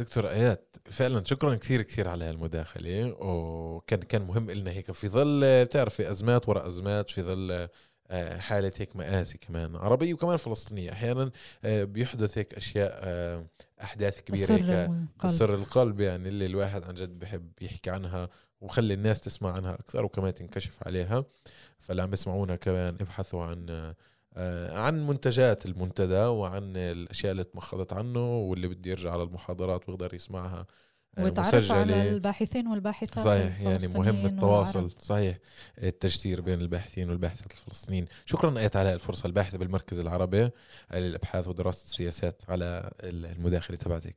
[0.00, 4.92] دكتور آيات فعلا شكرا كثير كثير على هالمداخله وكان كان مهم لنا هيك.
[4.92, 7.68] في ظل بتعرفي أزمات وراء أزمات في ظل
[8.12, 9.76] آه، حالة هيك مآسي كمان.
[9.76, 10.92] عربية وكمان فلسطينية.
[10.92, 11.30] أحيانا
[11.64, 13.46] آه، بيحدث هيك أشياء آه،
[13.82, 14.90] أحداث كبيرة هيك
[15.20, 16.00] تسر القلب.
[16.00, 18.28] يعني اللي الواحد عن جد بحب يحكي عنها
[18.60, 21.24] وخلي الناس تسمع عنها أكثر وكمان تنكشف عليها.
[21.78, 23.94] فاللي عم يسمعونا كمان ابحثوا عن
[24.72, 30.66] عن منتجات المنتدى وعن الأشياء اللي تمخضت عنه واللي بده يرجع على المحاضرات ويقدر يسمعها.
[31.18, 34.78] وتعرف على الباحثين والباحثات صحيح يعني مهم التواصل.
[34.78, 35.00] والعرب.
[35.00, 35.38] صحيح
[35.82, 38.06] التجسير بين الباحثين والباحثات الفلسطينيين.
[38.26, 40.50] شكرا أيت على الفرصة الباحثة بالمركز العربي
[40.94, 44.16] للأبحاث ودراسة السياسات على المداخلة تبعتك.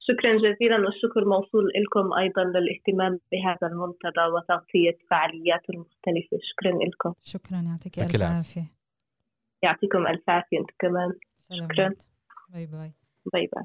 [0.00, 6.38] شكرا جزيلا والشكر موصول لكم أيضا للاهتمام بهذا المنتدى وتغطية فعالياته المختلفة.
[6.42, 8.72] شكرا لكم شكرا يعطيك ألف عافية.
[9.62, 11.12] يعطيكم ألف عافية أنتم كمان.
[11.52, 11.94] شكرا.
[12.48, 12.90] bye bye.
[13.32, 13.64] bye bye.